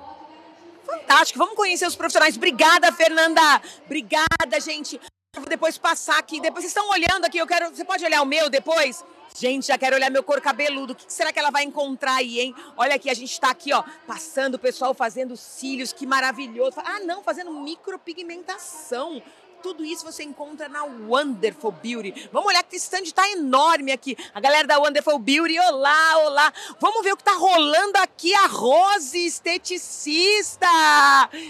Fantástico. 0.85 1.39
Vamos 1.39 1.55
conhecer 1.55 1.87
os 1.87 1.97
profissionais. 1.97 2.37
Obrigada, 2.37 2.93
Fernanda. 2.93 3.41
Obrigada, 3.87 4.61
gente. 4.61 5.01
Eu 5.35 5.41
vou 5.41 5.49
depois 5.49 5.79
passar 5.79 6.19
aqui. 6.19 6.39
Depois 6.39 6.65
vocês 6.65 6.77
estão 6.77 6.89
olhando 6.91 7.25
aqui. 7.25 7.39
Eu 7.39 7.47
quero. 7.47 7.75
Você 7.75 7.85
pode 7.85 8.05
olhar 8.05 8.21
o 8.21 8.27
meu 8.27 8.51
depois? 8.51 9.03
Gente, 9.35 9.67
já 9.67 9.79
quero 9.79 9.97
olhar 9.97 10.11
meu 10.11 10.23
couro 10.23 10.41
cabeludo. 10.41 10.93
O 10.93 10.97
que 10.97 11.13
será 11.13 11.33
que 11.33 11.39
ela 11.39 11.51
vai 11.51 11.65
encontrar 11.65 12.15
aí, 12.15 12.41
hein? 12.41 12.55
Olha 12.77 12.95
aqui, 12.95 13.09
a 13.11 13.15
gente 13.15 13.41
tá 13.41 13.51
aqui, 13.51 13.73
ó, 13.73 13.83
passando 14.07 14.55
o 14.55 14.59
pessoal 14.59 14.95
fazendo 14.95 15.37
cílios, 15.37 15.93
que 15.93 16.07
maravilhoso. 16.07 16.77
Ah, 16.79 17.01
não, 17.01 17.23
fazendo 17.23 17.53
micropigmentação. 17.53 19.23
Tudo 19.63 19.85
isso 19.85 20.05
você 20.05 20.23
encontra 20.23 20.69
na 20.69 20.85
Wonderful 20.85 21.73
Beauty. 21.73 22.29
Vamos 22.33 22.49
olhar 22.49 22.63
que 22.63 22.77
esse 22.77 22.85
stand 22.85 23.11
tá 23.13 23.29
enorme 23.31 23.91
aqui. 23.91 24.17
A 24.33 24.41
galera 24.41 24.69
da 24.69 24.79
Wonderful 24.79 25.19
Beauty, 25.19 25.59
olá, 25.59 26.19
olá. 26.19 26.53
Vamos 26.79 27.03
ver 27.03 27.13
o 27.13 27.17
que 27.17 27.25
tá 27.25 27.35
rolando 27.35 27.99
aqui. 27.99 28.33
A 28.35 28.47
Rose, 28.47 29.19
esteticista. 29.19 30.69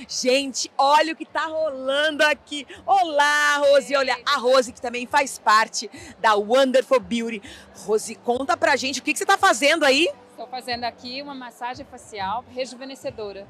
Gente, 0.09 0.73
olha 0.79 1.13
o 1.13 1.17
que 1.17 1.27
tá 1.27 1.45
rolando 1.47 2.25
aqui. 2.25 2.67
Olá, 2.87 3.59
Rose. 3.59 3.95
Olha, 3.95 4.19
a 4.25 4.39
Rose 4.39 4.73
que 4.73 4.81
também 4.81 5.07
faz 5.07 5.39
parte 5.39 5.91
da 6.19 6.35
Wonderful 6.35 7.01
Beauty. 7.01 7.43
Rose, 7.85 8.15
conta 8.15 8.57
pra 8.57 8.75
gente 8.77 9.01
o 9.01 9.03
que, 9.03 9.13
que 9.13 9.19
você 9.19 9.27
tá 9.27 9.37
fazendo 9.37 9.85
aí. 9.85 10.09
Estou 10.31 10.47
fazendo 10.47 10.85
aqui 10.85 11.21
uma 11.21 11.35
massagem 11.35 11.85
facial 11.85 12.43
rejuvenescedora. 12.55 13.47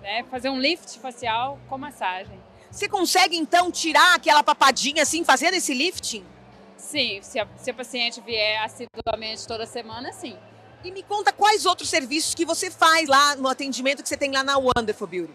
Né? 0.00 0.24
Fazer 0.30 0.48
um 0.48 0.58
lift 0.58 0.98
facial 0.98 1.58
com 1.68 1.76
massagem. 1.76 2.43
Você 2.74 2.88
consegue 2.88 3.36
então 3.36 3.70
tirar 3.70 4.16
aquela 4.16 4.42
papadinha 4.42 5.04
assim, 5.04 5.22
fazendo 5.22 5.54
esse 5.54 5.72
lifting? 5.72 6.24
Sim, 6.76 7.20
se 7.22 7.38
a, 7.38 7.46
se 7.56 7.70
a 7.70 7.74
paciente 7.74 8.20
vier 8.20 8.60
assiduamente 8.64 9.46
toda 9.46 9.64
semana, 9.64 10.12
sim. 10.12 10.36
E 10.82 10.90
me 10.90 11.04
conta 11.04 11.32
quais 11.32 11.66
outros 11.66 11.88
serviços 11.88 12.34
que 12.34 12.44
você 12.44 12.72
faz 12.72 13.08
lá 13.08 13.36
no 13.36 13.46
atendimento 13.46 14.02
que 14.02 14.08
você 14.08 14.16
tem 14.16 14.32
lá 14.32 14.42
na 14.42 14.58
Wonderful 14.58 15.06
Beauty. 15.06 15.32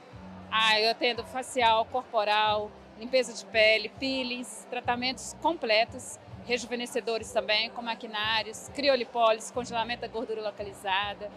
Ah, 0.52 0.82
eu 0.82 0.91
atendo 0.91 1.23
facial, 1.23 1.86
corporal, 1.86 2.69
limpeza 2.99 3.32
de 3.32 3.45
pele, 3.45 3.88
peelings, 3.88 4.67
tratamentos 4.69 5.34
completos, 5.41 6.19
rejuvenescedores 6.45 7.32
também, 7.32 7.69
com 7.69 7.82
maquinários, 7.82 8.69
criolipólise, 8.75 9.54
congelamento 9.54 10.02
da 10.02 10.10
gordura 10.10 10.41
localizada, 10.41 11.32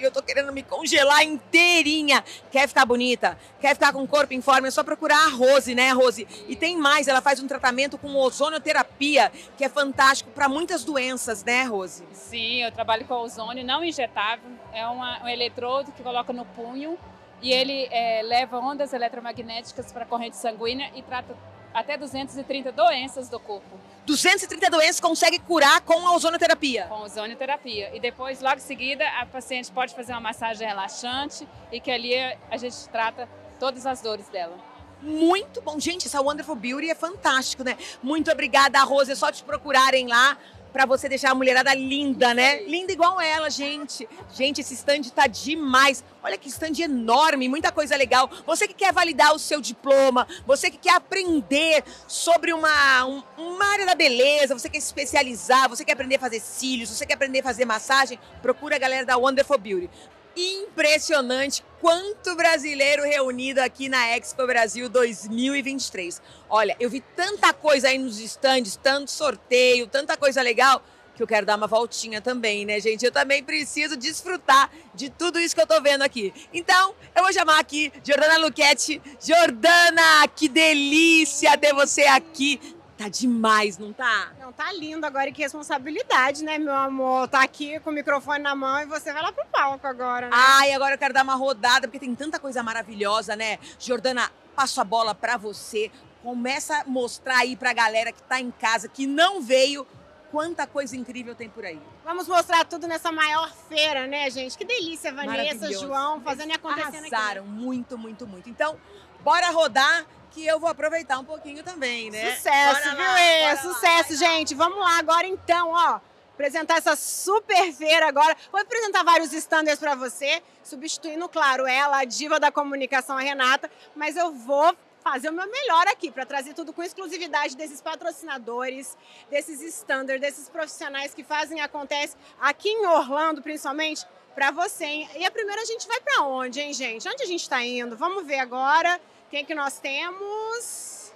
eu 0.00 0.10
tô 0.10 0.22
querendo 0.22 0.52
me 0.52 0.62
congelar 0.62 1.22
inteirinha. 1.22 2.24
Quer 2.50 2.68
ficar 2.68 2.84
bonita? 2.84 3.38
Quer 3.60 3.74
ficar 3.74 3.92
com 3.92 4.02
o 4.02 4.08
corpo 4.08 4.32
em 4.32 4.40
forma? 4.40 4.68
É 4.68 4.70
só 4.70 4.82
procurar 4.82 5.26
a 5.26 5.28
Rose, 5.28 5.74
né, 5.74 5.92
Rose? 5.92 6.26
E 6.48 6.56
tem 6.56 6.76
mais, 6.76 7.08
ela 7.08 7.20
faz 7.20 7.40
um 7.40 7.46
tratamento 7.46 7.98
com 7.98 8.14
ozonioterapia, 8.16 9.30
que 9.56 9.64
é 9.64 9.68
fantástico 9.68 10.30
para 10.30 10.48
muitas 10.48 10.84
doenças, 10.84 11.44
né, 11.44 11.64
Rose? 11.64 12.04
Sim, 12.12 12.62
eu 12.62 12.72
trabalho 12.72 13.04
com 13.06 13.14
ozônio 13.14 13.64
não 13.64 13.84
injetável. 13.84 14.50
É 14.72 14.86
uma, 14.86 15.24
um 15.24 15.28
eletrodo 15.28 15.92
que 15.92 16.02
coloca 16.02 16.32
no 16.32 16.44
punho 16.44 16.98
e 17.42 17.52
ele 17.52 17.86
é, 17.90 18.22
leva 18.22 18.58
ondas 18.58 18.92
eletromagnéticas 18.92 19.92
para 19.92 20.04
a 20.04 20.06
corrente 20.06 20.36
sanguínea 20.36 20.90
e 20.94 21.02
trata 21.02 21.34
até 21.76 21.98
230 21.98 22.72
doenças 22.72 23.28
do 23.28 23.38
corpo. 23.38 23.78
230 24.06 24.70
doenças 24.70 24.98
consegue 24.98 25.38
curar 25.38 25.82
com 25.82 26.06
a 26.08 26.14
ozonoterapia? 26.14 26.86
Com 26.86 26.94
a 26.94 27.02
ozonoterapia. 27.02 27.94
E 27.94 28.00
depois, 28.00 28.40
logo 28.40 28.56
em 28.56 28.60
seguida, 28.60 29.06
a 29.20 29.26
paciente 29.26 29.70
pode 29.70 29.94
fazer 29.94 30.12
uma 30.12 30.20
massagem 30.22 30.66
relaxante 30.66 31.46
e 31.70 31.78
que 31.78 31.90
ali 31.90 32.14
a 32.50 32.56
gente 32.56 32.88
trata 32.88 33.28
todas 33.60 33.84
as 33.84 34.00
dores 34.00 34.26
dela. 34.28 34.56
Muito 35.02 35.60
bom. 35.60 35.78
Gente, 35.78 36.06
essa 36.06 36.22
Wonderful 36.22 36.56
Beauty 36.56 36.88
é 36.88 36.94
fantástico, 36.94 37.62
né? 37.62 37.76
Muito 38.02 38.32
obrigada, 38.32 38.82
Rose. 38.82 39.12
É 39.12 39.14
só 39.14 39.30
te 39.30 39.44
procurarem 39.44 40.06
lá 40.06 40.38
para 40.76 40.84
você 40.84 41.08
deixar 41.08 41.30
a 41.30 41.34
mulherada 41.34 41.72
linda, 41.72 42.34
né? 42.34 42.62
Linda 42.64 42.92
igual 42.92 43.18
ela, 43.18 43.48
gente. 43.48 44.06
Gente, 44.34 44.60
esse 44.60 44.74
stand 44.74 45.04
tá 45.04 45.26
demais. 45.26 46.04
Olha 46.22 46.36
que 46.36 46.50
stand 46.50 46.78
enorme, 46.82 47.48
muita 47.48 47.72
coisa 47.72 47.96
legal. 47.96 48.30
Você 48.44 48.68
que 48.68 48.74
quer 48.74 48.92
validar 48.92 49.34
o 49.34 49.38
seu 49.38 49.62
diploma, 49.62 50.28
você 50.46 50.70
que 50.70 50.76
quer 50.76 50.92
aprender 50.92 51.82
sobre 52.06 52.52
uma, 52.52 53.06
um, 53.06 53.22
uma 53.38 53.64
área 53.72 53.86
da 53.86 53.94
beleza, 53.94 54.52
você 54.52 54.68
quer 54.68 54.80
se 54.80 54.88
especializar, 54.88 55.66
você 55.66 55.82
quer 55.82 55.94
aprender 55.94 56.16
a 56.16 56.20
fazer 56.20 56.40
cílios, 56.40 56.90
você 56.90 57.06
quer 57.06 57.14
aprender 57.14 57.40
a 57.40 57.44
fazer 57.44 57.64
massagem, 57.64 58.18
procura 58.42 58.76
a 58.76 58.78
galera 58.78 59.06
da 59.06 59.16
Wonderful 59.16 59.56
Beauty 59.56 59.88
impressionante 60.36 61.64
quanto 61.80 62.36
brasileiro 62.36 63.02
reunido 63.02 63.60
aqui 63.60 63.88
na 63.88 64.16
Expo 64.16 64.46
Brasil 64.46 64.88
2023. 64.88 66.20
Olha, 66.48 66.76
eu 66.78 66.90
vi 66.90 67.00
tanta 67.14 67.52
coisa 67.52 67.88
aí 67.88 67.98
nos 67.98 68.20
estandes, 68.20 68.76
tanto 68.76 69.10
sorteio, 69.10 69.86
tanta 69.86 70.16
coisa 70.16 70.42
legal, 70.42 70.82
que 71.16 71.22
eu 71.22 71.26
quero 71.26 71.46
dar 71.46 71.56
uma 71.56 71.66
voltinha 71.66 72.20
também, 72.20 72.66
né, 72.66 72.78
gente? 72.78 73.04
Eu 73.04 73.10
também 73.10 73.42
preciso 73.42 73.96
desfrutar 73.96 74.70
de 74.94 75.08
tudo 75.08 75.40
isso 75.40 75.54
que 75.54 75.60
eu 75.60 75.66
tô 75.66 75.80
vendo 75.80 76.02
aqui. 76.02 76.32
Então, 76.52 76.94
eu 77.14 77.22
vou 77.22 77.32
chamar 77.32 77.58
aqui 77.58 77.90
Jordana 78.04 78.36
Luquete. 78.36 79.00
Jordana, 79.18 80.28
que 80.36 80.46
delícia 80.48 81.56
ter 81.56 81.72
você 81.72 82.02
aqui 82.02 82.60
Tá 82.96 83.08
demais, 83.08 83.76
não 83.76 83.92
tá? 83.92 84.32
Não, 84.40 84.52
tá 84.52 84.72
lindo 84.72 85.04
agora. 85.04 85.28
E 85.28 85.32
que 85.32 85.42
responsabilidade, 85.42 86.42
né, 86.42 86.56
meu 86.58 86.74
amor? 86.74 87.28
Tá 87.28 87.42
aqui 87.42 87.78
com 87.80 87.90
o 87.90 87.92
microfone 87.92 88.42
na 88.42 88.54
mão 88.54 88.80
e 88.80 88.86
você 88.86 89.12
vai 89.12 89.22
lá 89.22 89.30
pro 89.32 89.44
palco 89.46 89.86
agora, 89.86 90.28
né? 90.28 90.32
Ai, 90.34 90.72
agora 90.72 90.94
eu 90.94 90.98
quero 90.98 91.12
dar 91.12 91.22
uma 91.22 91.34
rodada, 91.34 91.86
porque 91.86 91.98
tem 91.98 92.14
tanta 92.14 92.38
coisa 92.38 92.62
maravilhosa, 92.62 93.36
né? 93.36 93.58
Jordana, 93.78 94.32
passo 94.54 94.80
a 94.80 94.84
bola 94.84 95.14
pra 95.14 95.36
você. 95.36 95.90
Começa 96.22 96.78
a 96.80 96.84
mostrar 96.86 97.38
aí 97.38 97.54
pra 97.54 97.74
galera 97.74 98.10
que 98.10 98.22
tá 98.22 98.40
em 98.40 98.50
casa, 98.50 98.88
que 98.88 99.06
não 99.06 99.42
veio, 99.42 99.86
quanta 100.30 100.66
coisa 100.66 100.96
incrível 100.96 101.34
tem 101.34 101.48
por 101.48 101.64
aí. 101.64 101.80
Vamos 102.02 102.26
mostrar 102.26 102.64
tudo 102.64 102.86
nessa 102.86 103.12
maior 103.12 103.52
feira, 103.68 104.06
né, 104.06 104.30
gente? 104.30 104.56
Que 104.56 104.64
delícia, 104.64 105.12
Vanessa, 105.12 105.70
João, 105.72 106.20
fazendo 106.22 106.50
e 106.50 106.54
acontecendo 106.54 107.12
Arrasaram 107.12 107.42
aqui. 107.42 107.50
muito, 107.50 107.98
muito, 107.98 108.26
muito. 108.26 108.48
Então, 108.48 108.76
bora 109.20 109.50
rodar 109.50 110.06
que 110.36 110.46
eu 110.46 110.60
vou 110.60 110.68
aproveitar 110.68 111.18
um 111.18 111.24
pouquinho 111.24 111.64
também, 111.64 112.10
né? 112.10 112.36
Sucesso, 112.36 112.82
bora 112.82 112.94
viu? 112.94 113.04
Lá, 113.06 113.20
é, 113.20 113.56
sucesso, 113.56 114.12
lá, 114.12 114.18
gente. 114.18 114.54
Vamos 114.54 114.78
lá 114.78 114.98
agora 114.98 115.26
então, 115.26 115.70
ó. 115.70 115.98
Apresentar 116.34 116.76
essa 116.76 116.94
super 116.94 117.72
feira 117.72 118.06
agora. 118.06 118.36
Vou 118.52 118.60
apresentar 118.60 119.02
vários 119.02 119.32
standards 119.32 119.80
para 119.80 119.94
você, 119.94 120.42
substituindo, 120.62 121.26
claro, 121.30 121.66
ela, 121.66 122.00
a 122.00 122.04
diva 122.04 122.38
da 122.38 122.52
comunicação, 122.52 123.16
a 123.16 123.22
Renata, 123.22 123.70
mas 123.94 124.14
eu 124.14 124.30
vou 124.30 124.76
fazer 125.02 125.30
o 125.30 125.32
meu 125.32 125.50
melhor 125.50 125.88
aqui 125.88 126.10
para 126.10 126.26
trazer 126.26 126.52
tudo 126.52 126.70
com 126.70 126.82
exclusividade 126.82 127.56
desses 127.56 127.80
patrocinadores, 127.80 128.94
desses 129.30 129.62
standards, 129.62 130.20
desses 130.20 130.50
profissionais 130.50 131.14
que 131.14 131.24
fazem 131.24 131.62
acontece 131.62 132.14
aqui 132.38 132.68
em 132.68 132.84
Orlando, 132.84 133.40
principalmente, 133.40 134.04
para 134.34 134.50
você. 134.50 134.84
Hein? 134.84 135.08
E 135.16 135.24
a 135.24 135.30
primeira 135.30 135.62
a 135.62 135.64
gente 135.64 135.88
vai 135.88 135.98
para 136.00 136.24
onde, 136.24 136.60
hein, 136.60 136.74
gente? 136.74 137.08
Onde 137.08 137.22
a 137.22 137.26
gente 137.26 137.40
está 137.40 137.64
indo? 137.64 137.96
Vamos 137.96 138.26
ver 138.26 138.40
agora. 138.40 139.00
Quem 139.30 139.44
que 139.44 139.54
nós 139.54 139.78
temos? 139.78 141.12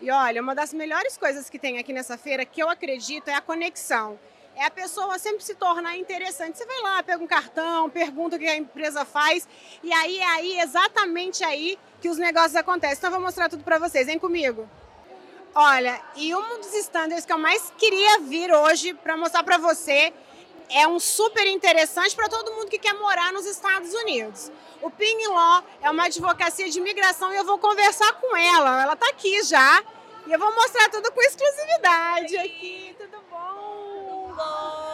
E 0.00 0.10
olha, 0.10 0.42
uma 0.42 0.54
das 0.54 0.74
melhores 0.74 1.16
coisas 1.16 1.48
que 1.48 1.58
tem 1.58 1.78
aqui 1.78 1.92
nessa 1.92 2.18
feira, 2.18 2.44
que 2.44 2.62
eu 2.62 2.68
acredito, 2.68 3.28
é 3.28 3.34
a 3.34 3.40
conexão. 3.40 4.18
É 4.54 4.64
a 4.64 4.70
pessoa 4.70 5.18
sempre 5.18 5.42
se 5.42 5.54
tornar 5.54 5.96
interessante. 5.96 6.58
Você 6.58 6.66
vai 6.66 6.80
lá, 6.82 7.02
pega 7.02 7.22
um 7.22 7.26
cartão, 7.26 7.88
pergunta 7.88 8.36
o 8.36 8.38
que 8.38 8.46
a 8.46 8.56
empresa 8.56 9.04
faz, 9.04 9.48
e 9.82 9.90
aí 9.92 10.18
é 10.18 10.26
aí, 10.26 10.60
exatamente 10.60 11.42
aí, 11.42 11.78
que 12.00 12.10
os 12.10 12.18
negócios 12.18 12.56
acontecem. 12.56 12.98
Então, 12.98 13.10
vou 13.10 13.20
mostrar 13.20 13.48
tudo 13.48 13.64
para 13.64 13.78
vocês. 13.78 14.06
Vem 14.06 14.18
comigo. 14.18 14.68
Olha, 15.54 16.00
e 16.16 16.34
um 16.34 16.60
dos 16.60 16.74
standards 16.74 17.24
que 17.24 17.32
eu 17.32 17.38
mais 17.38 17.72
queria 17.76 18.20
vir 18.20 18.52
hoje 18.52 18.94
para 18.94 19.16
mostrar 19.16 19.42
para 19.42 19.58
você 19.58 20.12
é 20.72 20.86
um 20.86 20.98
super 20.98 21.46
interessante 21.46 22.14
para 22.14 22.28
todo 22.28 22.52
mundo 22.52 22.68
que 22.68 22.78
quer 22.78 22.94
morar 22.94 23.32
nos 23.32 23.46
Estados 23.46 23.92
Unidos. 23.92 24.50
O 24.80 24.90
Ping 24.90 25.26
Law 25.26 25.64
é 25.82 25.90
uma 25.90 26.04
advocacia 26.04 26.68
de 26.68 26.78
imigração 26.78 27.32
e 27.32 27.36
eu 27.36 27.44
vou 27.44 27.58
conversar 27.58 28.12
com 28.14 28.36
ela. 28.36 28.82
Ela 28.82 28.94
está 28.94 29.08
aqui 29.08 29.42
já 29.42 29.82
e 30.26 30.32
eu 30.32 30.38
vou 30.38 30.54
mostrar 30.54 30.88
tudo 30.88 31.10
com 31.12 31.20
exclusividade 31.22 32.36
aqui. 32.38 32.94
Tudo 32.98 33.20
bom? 34.34 34.90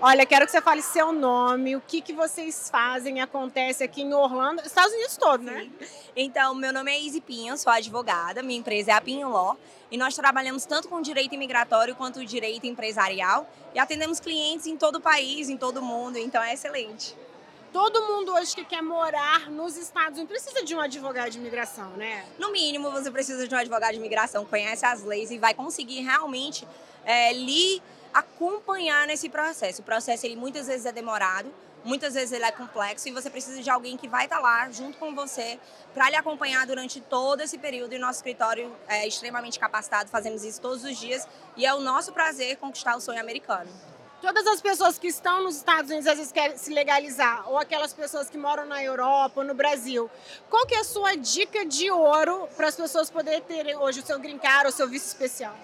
Olha, 0.00 0.24
quero 0.24 0.46
que 0.46 0.52
você 0.52 0.60
fale 0.60 0.80
seu 0.80 1.12
nome, 1.12 1.74
o 1.74 1.80
que, 1.80 2.00
que 2.00 2.12
vocês 2.12 2.70
fazem, 2.70 3.20
acontece 3.20 3.82
aqui 3.82 4.02
em 4.02 4.14
Orlando, 4.14 4.62
Estados 4.64 4.92
Unidos 4.92 5.16
todo, 5.16 5.42
né? 5.42 5.68
Então, 6.14 6.54
meu 6.54 6.72
nome 6.72 6.92
é 6.92 7.00
Izzy 7.00 7.20
Pinho, 7.20 7.58
sou 7.58 7.72
advogada, 7.72 8.40
minha 8.40 8.60
empresa 8.60 8.92
é 8.92 8.94
a 8.94 9.00
Pinho 9.00 9.28
Law 9.28 9.58
e 9.90 9.96
nós 9.96 10.14
trabalhamos 10.14 10.64
tanto 10.64 10.88
com 10.88 11.00
direito 11.00 11.34
imigratório 11.34 11.96
quanto 11.96 12.24
direito 12.24 12.64
empresarial 12.64 13.50
e 13.74 13.78
atendemos 13.80 14.20
clientes 14.20 14.66
em 14.66 14.76
todo 14.76 14.96
o 14.96 15.00
país, 15.00 15.48
em 15.48 15.56
todo 15.56 15.78
o 15.78 15.82
mundo, 15.82 16.16
então 16.16 16.40
é 16.40 16.54
excelente. 16.54 17.16
Todo 17.72 18.00
mundo 18.06 18.32
hoje 18.32 18.54
que 18.54 18.64
quer 18.64 18.82
morar 18.82 19.50
nos 19.50 19.76
Estados 19.76 20.18
Unidos 20.18 20.30
precisa 20.30 20.64
de 20.64 20.74
um 20.76 20.80
advogado 20.80 21.30
de 21.30 21.38
imigração, 21.38 21.90
né? 21.96 22.24
No 22.38 22.50
mínimo, 22.50 22.90
você 22.90 23.10
precisa 23.10 23.46
de 23.46 23.54
um 23.54 23.58
advogado 23.58 23.92
de 23.92 23.98
imigração, 23.98 24.44
conhece 24.44 24.86
as 24.86 25.02
leis 25.02 25.30
e 25.30 25.38
vai 25.38 25.54
conseguir 25.54 26.00
realmente 26.00 26.66
é, 27.04 27.32
lhe 27.32 27.82
acompanhar 28.18 29.06
nesse 29.06 29.28
processo. 29.28 29.82
O 29.82 29.84
processo 29.84 30.26
ele 30.26 30.36
muitas 30.36 30.66
vezes 30.66 30.86
é 30.86 30.92
demorado, 30.92 31.52
muitas 31.84 32.14
vezes 32.14 32.32
ele 32.32 32.44
é 32.44 32.52
complexo 32.52 33.08
e 33.08 33.12
você 33.12 33.30
precisa 33.30 33.62
de 33.62 33.70
alguém 33.70 33.96
que 33.96 34.08
vai 34.08 34.24
estar 34.24 34.40
lá 34.40 34.68
junto 34.70 34.98
com 34.98 35.14
você 35.14 35.58
para 35.94 36.10
lhe 36.10 36.16
acompanhar 36.16 36.66
durante 36.66 37.00
todo 37.00 37.40
esse 37.40 37.58
período. 37.58 37.94
E 37.94 37.98
nosso 37.98 38.18
escritório 38.18 38.74
é 38.88 39.06
extremamente 39.06 39.58
capacitado, 39.58 40.10
fazemos 40.10 40.44
isso 40.44 40.60
todos 40.60 40.84
os 40.84 40.96
dias 40.98 41.26
e 41.56 41.64
é 41.64 41.72
o 41.74 41.80
nosso 41.80 42.12
prazer 42.12 42.56
conquistar 42.56 42.96
o 42.96 43.00
sonho 43.00 43.20
americano. 43.20 43.70
Todas 44.20 44.44
as 44.48 44.60
pessoas 44.60 44.98
que 44.98 45.06
estão 45.06 45.44
nos 45.44 45.56
Estados 45.56 45.92
Unidos 45.92 46.08
às 46.08 46.16
vezes 46.16 46.32
querem 46.32 46.56
se 46.56 46.72
legalizar, 46.74 47.48
ou 47.48 47.56
aquelas 47.56 47.94
pessoas 47.94 48.28
que 48.28 48.36
moram 48.36 48.66
na 48.66 48.82
Europa 48.82 49.40
ou 49.40 49.46
no 49.46 49.54
Brasil. 49.54 50.10
Qual 50.50 50.66
que 50.66 50.74
é 50.74 50.80
a 50.80 50.84
sua 50.84 51.14
dica 51.14 51.64
de 51.64 51.88
ouro 51.88 52.48
para 52.56 52.66
as 52.66 52.74
pessoas 52.74 53.08
poderem 53.08 53.40
ter 53.42 53.76
hoje 53.76 54.00
o 54.00 54.04
seu 54.04 54.18
green 54.18 54.38
card 54.38 54.64
ou 54.66 54.70
o 54.70 54.72
seu 54.72 54.88
visto 54.88 55.06
especial? 55.06 55.56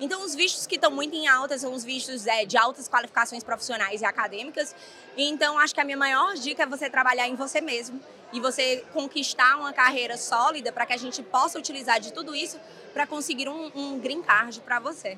Então, 0.00 0.24
os 0.24 0.34
vistos 0.34 0.66
que 0.66 0.74
estão 0.74 0.90
muito 0.90 1.14
em 1.14 1.28
alta 1.28 1.56
são 1.56 1.72
os 1.72 1.84
vistos 1.84 2.26
é, 2.26 2.44
de 2.44 2.56
altas 2.56 2.88
qualificações 2.88 3.44
profissionais 3.44 4.02
e 4.02 4.04
acadêmicas. 4.04 4.74
Então, 5.16 5.58
acho 5.58 5.74
que 5.74 5.80
a 5.80 5.84
minha 5.84 5.96
maior 5.96 6.34
dica 6.34 6.64
é 6.64 6.66
você 6.66 6.90
trabalhar 6.90 7.28
em 7.28 7.36
você 7.36 7.60
mesmo 7.60 8.00
e 8.32 8.40
você 8.40 8.84
conquistar 8.92 9.56
uma 9.56 9.72
carreira 9.72 10.16
sólida 10.16 10.72
para 10.72 10.84
que 10.84 10.92
a 10.92 10.96
gente 10.96 11.22
possa 11.22 11.58
utilizar 11.58 12.00
de 12.00 12.12
tudo 12.12 12.34
isso 12.34 12.58
para 12.92 13.06
conseguir 13.06 13.48
um, 13.48 13.70
um 13.74 13.98
green 13.98 14.22
card 14.22 14.60
para 14.60 14.80
você. 14.80 15.16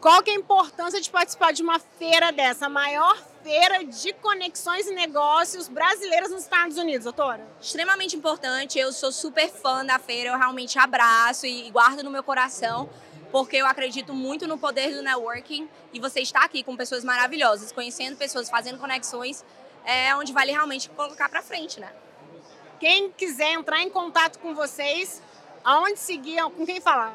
Qual 0.00 0.22
que 0.22 0.30
é 0.30 0.34
a 0.34 0.36
importância 0.36 1.00
de 1.00 1.08
participar 1.08 1.52
de 1.52 1.62
uma 1.62 1.78
feira 1.78 2.32
dessa? 2.32 2.66
A 2.66 2.68
maior 2.68 3.16
feira 3.42 3.84
de 3.84 4.12
conexões 4.14 4.86
e 4.86 4.94
negócios 4.94 5.68
brasileiras 5.68 6.30
nos 6.30 6.42
Estados 6.42 6.76
Unidos, 6.76 7.04
doutora? 7.04 7.44
Extremamente 7.60 8.16
importante. 8.16 8.78
Eu 8.78 8.92
sou 8.92 9.12
super 9.12 9.48
fã 9.48 9.84
da 9.84 10.00
feira, 10.00 10.30
eu 10.30 10.38
realmente 10.38 10.76
abraço 10.76 11.46
e 11.46 11.70
guardo 11.70 12.02
no 12.02 12.10
meu 12.10 12.22
coração 12.22 12.88
porque 13.32 13.56
eu 13.56 13.66
acredito 13.66 14.12
muito 14.12 14.46
no 14.46 14.58
poder 14.58 14.94
do 14.94 15.02
networking 15.02 15.68
e 15.92 15.98
você 15.98 16.20
está 16.20 16.44
aqui 16.44 16.62
com 16.62 16.76
pessoas 16.76 17.02
maravilhosas, 17.02 17.72
conhecendo 17.72 18.14
pessoas, 18.16 18.50
fazendo 18.50 18.78
conexões, 18.78 19.42
é 19.84 20.14
onde 20.14 20.32
vale 20.32 20.52
realmente 20.52 20.90
colocar 20.90 21.30
para 21.30 21.42
frente, 21.42 21.80
né? 21.80 21.90
Quem 22.78 23.10
quiser 23.10 23.52
entrar 23.52 23.80
em 23.80 23.88
contato 23.88 24.38
com 24.38 24.54
vocês, 24.54 25.22
aonde 25.64 25.98
seguir, 25.98 26.42
com 26.42 26.66
quem 26.66 26.80
falar? 26.80 27.14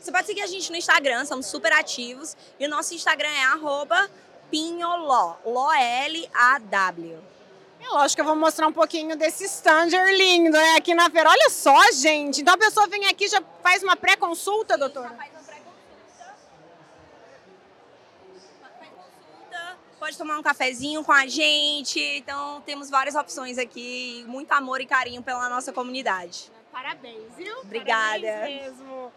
Você 0.00 0.10
pode 0.10 0.26
seguir 0.26 0.42
a 0.42 0.46
gente 0.48 0.68
no 0.70 0.76
Instagram, 0.76 1.24
somos 1.24 1.46
super 1.46 1.72
ativos. 1.72 2.36
E 2.58 2.66
o 2.66 2.68
nosso 2.68 2.92
Instagram 2.92 3.28
é 3.28 3.44
arroba 3.44 4.10
pinholó, 4.50 5.36
L-A-W. 5.44 7.18
É 7.80 7.88
lógico 7.88 8.16
que 8.16 8.20
eu 8.20 8.24
vou 8.24 8.36
mostrar 8.36 8.66
um 8.66 8.72
pouquinho 8.72 9.16
desse 9.16 9.44
stander 9.44 10.12
lindo, 10.16 10.50
né, 10.50 10.76
aqui 10.76 10.94
na 10.94 11.08
feira. 11.08 11.30
Olha 11.30 11.50
só, 11.50 11.76
gente. 11.92 12.40
Então 12.40 12.54
a 12.54 12.58
pessoa 12.58 12.88
vem 12.88 13.06
aqui 13.06 13.26
e 13.26 13.28
já 13.28 13.42
faz 13.62 13.82
uma 13.82 13.94
pré-consulta, 13.94 14.76
doutora? 14.76 15.31
Pode 20.12 20.18
tomar 20.18 20.38
um 20.38 20.42
cafezinho 20.42 21.02
com 21.02 21.12
a 21.12 21.26
gente. 21.26 21.98
Então, 21.98 22.60
temos 22.66 22.90
várias 22.90 23.14
opções 23.14 23.56
aqui. 23.56 24.22
Muito 24.28 24.52
amor 24.52 24.82
e 24.82 24.86
carinho 24.86 25.22
pela 25.22 25.48
nossa 25.48 25.72
comunidade. 25.72 26.52
Parabéns, 26.70 27.32
viu? 27.34 27.60
Obrigada. 27.60 28.20
Parabéns 28.20 28.62
mesmo. 28.62 29.10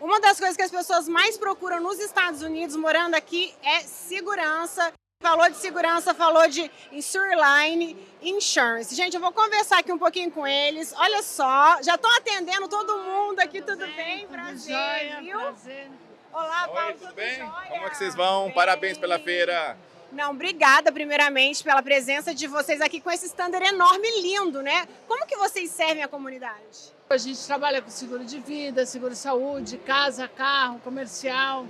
Uma 0.00 0.20
das 0.20 0.40
coisas 0.40 0.56
que 0.56 0.62
as 0.62 0.72
pessoas 0.72 1.06
mais 1.06 1.38
procuram 1.38 1.80
nos 1.80 2.00
Estados 2.00 2.42
Unidos, 2.42 2.74
morando 2.74 3.14
aqui, 3.14 3.54
é 3.62 3.82
segurança. 3.82 4.92
Falou 5.22 5.48
de 5.48 5.56
segurança, 5.56 6.12
falou 6.12 6.48
de 6.48 6.68
Insurline 6.90 7.96
Insurance. 8.20 8.92
Gente, 8.92 9.14
eu 9.14 9.20
vou 9.20 9.30
conversar 9.30 9.78
aqui 9.78 9.92
um 9.92 9.98
pouquinho 9.98 10.32
com 10.32 10.44
eles. 10.44 10.92
Olha 10.96 11.22
só, 11.22 11.80
já 11.80 11.94
estão 11.94 12.10
atendendo 12.16 12.66
todo 12.66 12.98
mundo 12.98 13.38
aqui, 13.38 13.62
tudo 13.62 13.86
bem? 13.86 14.26
Prazer, 14.26 14.74
joia, 14.74 15.20
viu? 15.20 15.38
prazer. 15.38 15.88
Olá, 16.32 16.66
Paulo, 16.66 16.88
Oi, 16.88 16.94
tudo 16.94 17.14
bem? 17.14 17.38
Como 17.38 17.86
é 17.86 17.90
que 17.90 17.96
vocês 17.96 18.16
vão? 18.16 18.50
Parabéns 18.50 18.98
pela 18.98 19.16
feira. 19.16 19.78
Não, 20.10 20.32
obrigada 20.32 20.90
primeiramente 20.90 21.62
pela 21.62 21.82
presença 21.84 22.34
de 22.34 22.48
vocês 22.48 22.80
aqui 22.80 23.00
com 23.00 23.10
esse 23.10 23.26
standard 23.26 23.64
enorme 23.64 24.04
e 24.04 24.22
lindo, 24.22 24.60
né? 24.60 24.88
Como 25.06 25.24
que 25.24 25.36
vocês 25.36 25.70
servem 25.70 26.02
a 26.02 26.08
comunidade? 26.08 26.92
A 27.08 27.16
gente 27.16 27.46
trabalha 27.46 27.80
com 27.80 27.90
seguro 27.90 28.24
de 28.24 28.40
vida, 28.40 28.84
seguro 28.84 29.12
de 29.12 29.18
saúde, 29.18 29.78
casa, 29.78 30.26
carro, 30.26 30.80
comercial 30.80 31.64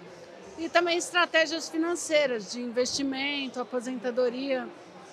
e 0.63 0.69
também 0.69 0.97
estratégias 0.97 1.69
financeiras 1.69 2.53
de 2.53 2.61
investimento, 2.61 3.61
aposentadoria. 3.61 4.69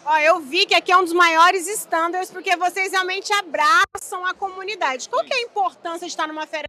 Ó, 0.06 0.18
eu 0.20 0.40
vi 0.40 0.68
que 0.68 0.76
aqui 0.76 0.92
é 0.92 0.98
um 0.98 1.04
dos 1.04 1.12
maiores 1.12 1.68
standards 1.68 2.30
porque 2.30 2.56
vocês 2.56 2.92
realmente 2.92 3.34
abraçam 3.34 4.24
a 4.28 4.34
comunidade. 4.36 5.10
Qual 5.10 5.24
que 5.26 5.34
é 5.34 5.38
a 5.38 5.42
importância 5.42 6.06
de 6.06 6.12
estar 6.12 6.28
numa 6.28 6.46
feira? 6.46 6.68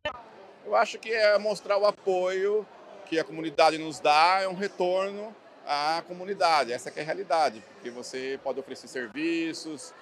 Eu 0.64 0.74
acho 0.74 0.98
que 0.98 1.12
é 1.12 1.38
mostrar 1.38 1.76
o 1.76 1.84
apoio 1.84 2.66
que 3.04 3.18
a 3.18 3.24
comunidade 3.24 3.76
nos 3.76 4.00
dá, 4.00 4.40
é 4.40 4.48
um 4.48 4.54
retorno 4.54 5.34
à 5.66 6.02
comunidade. 6.08 6.72
Essa 6.72 6.90
é 6.96 7.02
a 7.02 7.04
realidade, 7.04 7.62
porque 7.74 7.90
você 7.90 8.40
pode 8.42 8.58
oferecer 8.60 8.88
serviços, 8.88 9.92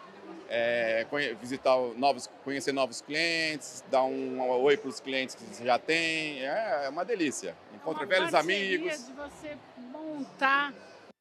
é, 0.49 1.07
visitar 1.41 1.77
novos, 1.97 2.29
conhecer 2.45 2.73
novos 2.73 3.01
clientes, 3.01 3.85
dar 3.91 4.05
um, 4.05 4.39
um 4.39 4.49
oi 4.63 4.77
para 4.77 4.89
os 4.89 5.01
clientes 5.01 5.35
que 5.35 5.45
você 5.45 5.65
já 5.65 5.79
tem. 5.79 6.43
É, 6.43 6.87
é 6.87 6.89
uma 6.89 7.05
delícia. 7.05 7.55
Encontra 7.75 8.05
uma 8.05 8.09
velhos 8.09 8.35
amigos. 8.35 9.07
de 9.07 9.13
você 9.13 9.57
montar 9.93 10.73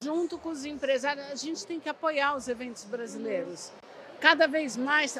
junto 0.01 0.37
com 0.37 0.49
os 0.49 0.65
empresários. 0.65 1.25
A 1.31 1.35
gente 1.35 1.65
tem 1.65 1.79
que 1.79 1.89
apoiar 1.89 2.35
os 2.35 2.47
eventos 2.47 2.83
brasileiros. 2.85 3.71
Cada 4.19 4.47
vez 4.47 4.75
mais, 4.75 5.15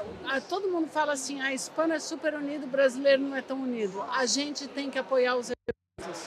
todo 0.50 0.70
mundo 0.70 0.88
fala 0.90 1.14
assim, 1.14 1.40
a 1.40 1.54
Espanha 1.54 1.96
é 1.96 2.00
super 2.00 2.34
unido, 2.34 2.64
o 2.64 2.68
brasileiro 2.68 3.22
não 3.22 3.36
é 3.36 3.42
tão 3.44 3.62
unido. 3.62 4.04
A 4.12 4.26
gente 4.26 4.68
tem 4.68 4.90
que 4.90 4.98
apoiar 4.98 5.36
os 5.36 5.52
eventos. 5.52 6.24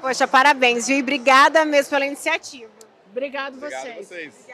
Poxa, 0.00 0.26
parabéns, 0.26 0.86
viu? 0.86 0.98
E 0.98 1.02
obrigada 1.02 1.64
mesmo 1.64 1.90
pela 1.90 2.06
iniciativa. 2.06 2.72
Obrigado, 3.10 3.56
Obrigado 3.56 3.82
vocês. 3.82 3.96
a 3.96 4.14
vocês. 4.14 4.46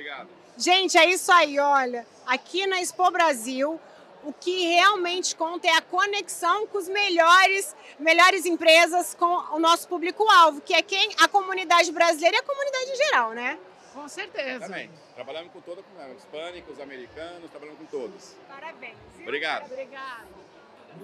Obrigado. 0.00 0.28
Gente, 0.56 0.96
é 0.96 1.06
isso 1.10 1.30
aí, 1.30 1.58
olha. 1.58 2.06
Aqui 2.26 2.66
na 2.66 2.80
Expo 2.80 3.10
Brasil, 3.10 3.78
o 4.24 4.32
que 4.32 4.66
realmente 4.74 5.36
conta 5.36 5.68
é 5.68 5.76
a 5.76 5.82
conexão 5.82 6.66
com 6.66 6.78
os 6.78 6.88
melhores, 6.88 7.76
melhores 7.98 8.46
empresas 8.46 9.14
com 9.14 9.26
o 9.26 9.58
nosso 9.58 9.86
público-alvo, 9.88 10.62
que 10.62 10.72
é 10.72 10.80
quem? 10.80 11.14
A 11.20 11.28
comunidade 11.28 11.92
brasileira 11.92 12.36
e 12.36 12.40
a 12.40 12.42
comunidade 12.42 12.90
em 12.90 12.96
geral, 12.96 13.32
né? 13.32 13.58
Com 13.92 14.08
certeza. 14.08 14.60
Também. 14.60 14.90
Trabalhamos 15.14 15.52
com 15.52 15.60
toda 15.60 15.82
a 15.82 15.84
comunidade, 15.84 16.18
hispânica, 16.18 16.72
os 16.72 16.80
americanos, 16.80 17.50
trabalhamos 17.50 17.80
com 17.80 17.86
todos. 17.86 18.34
Parabéns. 18.48 18.96
Obrigado. 19.20 19.66
Obrigada. 19.66 20.40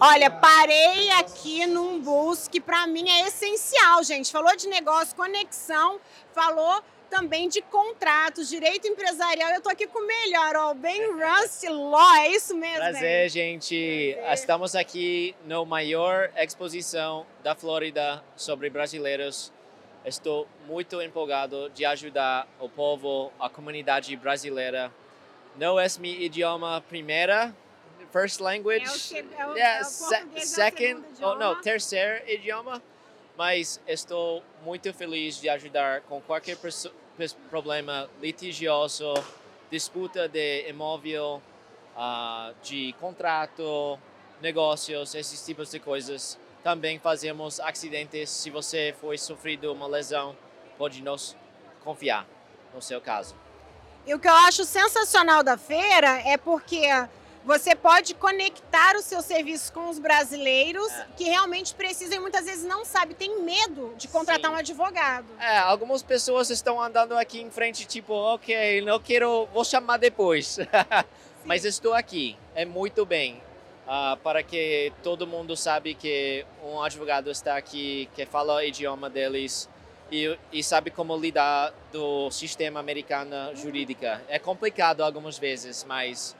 Olha, 0.00 0.30
parei 0.30 1.10
aqui 1.12 1.66
num 1.66 2.00
bus 2.00 2.48
que 2.48 2.60
para 2.60 2.86
mim 2.86 3.08
é 3.08 3.28
essencial, 3.28 4.02
gente. 4.02 4.32
Falou 4.32 4.54
de 4.56 4.68
negócio, 4.68 5.14
conexão, 5.14 6.00
falou 6.34 6.82
também 7.10 7.48
de 7.48 7.60
contratos, 7.62 8.48
direito 8.48 8.86
empresarial. 8.86 9.50
Eu 9.52 9.60
tô 9.60 9.68
aqui 9.68 9.86
com 9.86 9.98
o 10.00 10.06
melhor, 10.06 10.56
ó, 10.56 10.70
o 10.72 10.74
Ben 10.74 11.00
Rust 11.12 11.64
Law, 11.68 12.14
é 12.16 12.28
isso 12.28 12.54
mesmo? 12.56 12.76
Prazer, 12.78 13.00
Ben? 13.22 13.28
gente. 13.28 14.16
Estamos 14.32 14.74
aqui 14.74 15.34
no 15.44 15.64
maior 15.64 16.30
exposição 16.36 17.26
da 17.42 17.54
Flórida 17.54 18.22
sobre 18.36 18.68
brasileiros. 18.70 19.52
Estou 20.04 20.46
muito 20.66 21.00
empolgado 21.02 21.68
de 21.70 21.84
ajudar 21.84 22.46
o 22.60 22.68
povo, 22.68 23.32
a 23.40 23.48
comunidade 23.48 24.14
brasileira. 24.16 24.92
Não 25.56 25.80
é 25.80 25.86
meu 25.98 26.12
idioma 26.12 26.80
primeira, 26.88 27.52
first 28.12 28.40
language. 28.40 28.84
É 28.84 28.88
o, 28.88 28.92
se- 28.92 29.18
é 29.18 29.46
o, 29.46 29.56
Yeah, 29.56 29.78
é 29.78 29.80
o 29.80 29.84
se- 29.84 30.14
é 30.14 30.24
o 30.36 30.40
second, 30.40 31.02
oh, 31.22 31.34
não, 31.34 31.60
terceiro 31.60 32.22
idioma. 32.30 32.80
Mas 33.36 33.80
estou 33.86 34.42
muito 34.64 34.92
feliz 34.94 35.40
de 35.40 35.48
ajudar 35.48 36.00
com 36.02 36.20
qualquer 36.20 36.56
problema 37.50 38.08
litigioso, 38.20 39.12
disputa 39.70 40.26
de 40.28 40.68
imóvel, 40.68 41.42
ah, 41.96 42.52
de 42.62 42.94
contrato, 43.00 43.98
negócios, 44.40 45.14
esses 45.14 45.44
tipos 45.44 45.70
de 45.70 45.78
coisas. 45.78 46.38
Também 46.62 46.98
fazemos 46.98 47.60
acidentes. 47.60 48.30
Se 48.30 48.50
você 48.50 48.94
foi 49.00 49.18
sofrido 49.18 49.72
uma 49.72 49.86
lesão, 49.86 50.36
pode 50.78 51.02
nos 51.02 51.36
confiar 51.84 52.26
no 52.74 52.80
seu 52.80 53.00
caso. 53.00 53.34
E 54.06 54.14
o 54.14 54.18
que 54.18 54.28
eu 54.28 54.34
acho 54.34 54.64
sensacional 54.64 55.42
da 55.42 55.56
feira 55.56 56.20
é 56.26 56.36
porque 56.36 56.86
você 57.46 57.76
pode 57.76 58.12
conectar 58.14 58.96
os 58.96 59.04
seus 59.04 59.24
serviços 59.24 59.70
com 59.70 59.88
os 59.88 60.00
brasileiros 60.00 60.92
que 61.16 61.24
realmente 61.24 61.72
precisam 61.74 62.16
e 62.18 62.20
muitas 62.20 62.44
vezes 62.44 62.64
não 62.64 62.84
sabem, 62.84 63.14
tem 63.14 63.40
medo 63.40 63.94
de 63.96 64.08
contratar 64.08 64.50
um 64.50 64.56
advogado. 64.56 65.26
É, 65.38 65.56
algumas 65.58 66.02
pessoas 66.02 66.50
estão 66.50 66.82
andando 66.82 67.16
aqui 67.16 67.40
em 67.40 67.50
frente, 67.50 67.86
tipo, 67.86 68.12
ok, 68.12 68.80
não 68.82 68.98
quero, 68.98 69.46
vou 69.54 69.64
chamar 69.64 69.96
depois. 69.98 70.58
Mas 71.44 71.64
estou 71.64 71.94
aqui, 71.94 72.36
é 72.56 72.64
muito 72.64 73.06
bem. 73.06 73.40
ah, 73.86 74.18
para 74.24 74.42
que 74.42 74.92
todo 75.04 75.24
mundo 75.26 75.56
sabe 75.56 75.94
que 75.94 76.44
um 76.64 76.82
advogado 76.82 77.30
está 77.30 77.56
aqui, 77.56 78.10
que 78.16 78.26
fala 78.26 78.56
o 78.56 78.60
idioma 78.60 79.08
deles 79.08 79.68
e, 80.10 80.36
e 80.52 80.64
sabe 80.64 80.90
como 80.90 81.16
lidar 81.16 81.72
do 81.92 82.28
sistema 82.32 82.80
americano 82.80 83.54
jurídica. 83.54 84.20
É 84.28 84.40
complicado 84.40 85.02
algumas 85.02 85.38
vezes, 85.38 85.84
mas 85.84 86.34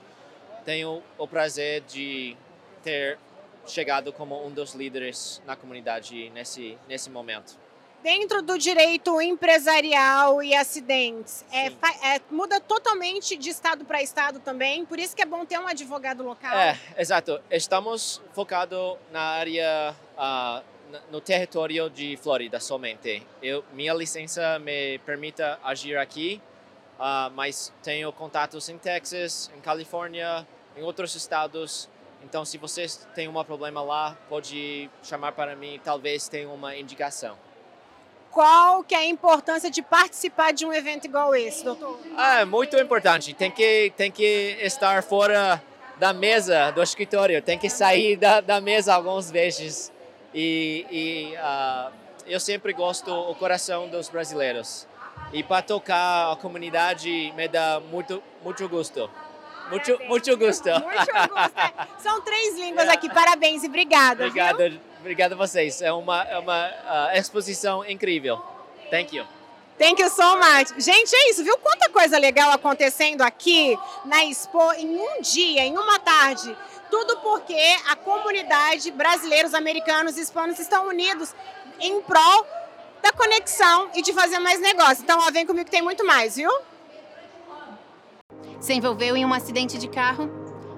tenho 0.67 1.01
o 1.17 1.25
prazer 1.25 1.79
de 1.87 2.35
ter 2.83 3.17
chegado 3.65 4.11
como 4.11 4.45
um 4.45 4.51
dos 4.51 4.73
líderes 4.73 5.41
na 5.45 5.55
comunidade 5.55 6.29
nesse, 6.31 6.77
nesse 6.89 7.09
momento. 7.09 7.57
Dentro 8.03 8.41
do 8.41 8.57
direito 8.57 9.21
empresarial 9.21 10.43
e 10.43 10.53
acidentes, 10.53 11.45
é, 11.53 11.67
é, 11.67 12.21
muda 12.29 12.59
totalmente 12.59 13.37
de 13.37 13.49
estado 13.49 13.85
para 13.85 14.01
estado 14.03 14.41
também, 14.41 14.85
por 14.85 14.99
isso 14.99 15.15
que 15.15 15.21
é 15.21 15.25
bom 15.25 15.45
ter 15.45 15.57
um 15.57 15.67
advogado 15.67 16.21
local. 16.21 16.53
É, 16.57 16.77
exato. 16.97 17.39
Estamos 17.49 18.21
focados 18.33 18.97
na 19.09 19.21
área, 19.21 19.95
na- 20.17 20.63
no 21.09 21.21
território 21.21 21.89
de 21.89 22.17
Flórida 22.17 22.59
somente. 22.59 23.25
Eu, 23.41 23.63
minha 23.71 23.93
licença 23.93 24.59
me 24.59 24.99
permite 24.99 25.41
agir 25.63 25.97
aqui, 25.97 26.41
ah, 26.99 27.31
mas 27.33 27.73
tenho 27.81 28.11
contatos 28.11 28.67
em 28.69 28.77
Texas, 28.77 29.49
em 29.57 29.61
Califórnia, 29.61 30.45
em 30.77 30.83
outros 30.83 31.15
estados. 31.15 31.89
Então, 32.23 32.43
se 32.45 32.57
vocês 32.57 33.07
têm 33.15 33.27
um 33.27 33.43
problema 33.43 33.81
lá, 33.81 34.17
pode 34.29 34.89
chamar 35.03 35.31
para 35.31 35.55
mim. 35.55 35.79
Talvez 35.83 36.27
tenha 36.27 36.49
uma 36.49 36.75
indicação. 36.75 37.37
Qual 38.31 38.83
que 38.83 38.93
é 38.93 38.99
a 38.99 39.05
importância 39.05 39.69
de 39.71 39.81
participar 39.81 40.53
de 40.53 40.65
um 40.65 40.73
evento 40.73 41.05
igual 41.05 41.35
esse, 41.35 41.63
doutor? 41.63 41.99
Ah, 42.15 42.41
é 42.41 42.45
muito 42.45 42.77
importante. 42.77 43.33
Tem 43.33 43.49
que, 43.49 43.91
tem 43.95 44.11
que 44.11 44.57
estar 44.61 45.01
fora 45.01 45.61
da 45.97 46.13
mesa 46.13 46.71
do 46.71 46.83
escritório. 46.83 47.41
Tem 47.41 47.57
que 47.57 47.69
sair 47.69 48.15
da, 48.15 48.41
da 48.41 48.61
mesa 48.61 48.93
algumas 48.93 49.31
vezes. 49.31 49.91
E, 50.33 50.85
e 50.91 51.35
ah, 51.37 51.91
eu 52.27 52.39
sempre 52.39 52.73
gosto 52.73 53.11
o 53.11 53.33
coração 53.35 53.87
dos 53.87 54.09
brasileiros. 54.09 54.87
E 55.33 55.41
para 55.43 55.61
tocar 55.61 56.31
a 56.31 56.35
comunidade 56.35 57.33
me 57.35 57.47
dá 57.47 57.79
muito, 57.79 58.21
muito 58.43 58.67
gosto. 58.69 59.09
Muito, 59.69 59.99
muito 60.05 60.37
gosto. 60.37 60.69
Muito 60.69 60.83
gosto. 60.83 61.53
São 61.99 62.21
três 62.21 62.55
línguas 62.55 62.87
aqui, 62.89 63.09
parabéns 63.09 63.63
e 63.63 63.67
obrigada. 63.67 64.15
viu? 64.15 64.27
Obrigado, 64.27 64.79
obrigado 64.99 65.33
a 65.33 65.35
vocês. 65.35 65.81
É 65.81 65.91
uma, 65.91 66.23
é 66.23 66.37
uma 66.37 66.71
ah, 66.85 67.11
exposição 67.15 67.85
incrível. 67.85 68.41
Thank 68.89 69.15
you. 69.15 69.25
Thank 69.77 70.01
you 70.01 70.09
so 70.09 70.37
much. 70.37 70.73
Gente, 70.79 71.15
é 71.15 71.29
isso, 71.29 71.43
viu? 71.43 71.55
Quanta 71.59 71.87
coisa 71.89 72.17
legal 72.17 72.51
acontecendo 72.51 73.21
aqui 73.21 73.77
na 74.05 74.25
Expo 74.25 74.73
em 74.73 74.97
um 74.97 75.21
dia, 75.21 75.61
em 75.65 75.77
uma 75.77 75.99
tarde. 75.99 76.55
Tudo 76.89 77.17
porque 77.17 77.75
a 77.87 77.95
comunidade 77.95 78.89
brasileiros, 78.91 79.53
americanos 79.53 80.17
e 80.17 80.21
hispanos 80.21 80.57
estão 80.57 80.87
unidos 80.87 81.35
em 81.79 82.01
prol 82.01 82.47
da 83.03 83.11
conexão 83.11 83.89
e 83.93 84.01
de 84.01 84.13
fazer 84.13 84.39
mais 84.39 84.59
negócio. 84.59 85.03
Então, 85.03 85.19
ó, 85.19 85.29
vem 85.31 85.45
comigo 85.45 85.65
que 85.65 85.71
tem 85.71 85.81
muito 85.81 86.03
mais, 86.03 86.37
viu? 86.37 86.51
Se 88.67 88.73
envolveu 88.73 89.15
em 89.15 89.25
um 89.25 89.33
acidente 89.33 89.77
de 89.77 89.87
carro? 89.87 90.29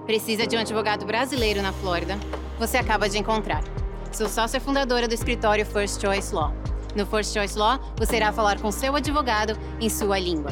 Precisa 0.06 0.46
de 0.46 0.56
um 0.56 0.60
advogado 0.60 1.08
brasileiro 1.08 1.60
na 1.60 1.74
Flórida? 1.74 2.20
Você 2.60 2.78
acaba 2.78 3.10
de 3.10 3.18
encontrar. 3.18 3.64
Sou 4.12 4.30
sócia 4.30 4.62
fundadora 4.62 5.08
do 5.08 5.16
escritório 5.16 5.66
First 5.66 6.00
Choice 6.00 6.32
Law. 6.32 6.54
No 6.96 7.04
First 7.08 7.34
Choice 7.34 7.58
Law, 7.58 7.80
você 7.98 8.18
irá 8.18 8.32
falar 8.32 8.62
com 8.62 8.72
seu 8.72 8.96
advogado 8.96 9.58
em 9.82 9.90
sua 9.90 10.20
língua. 10.20 10.52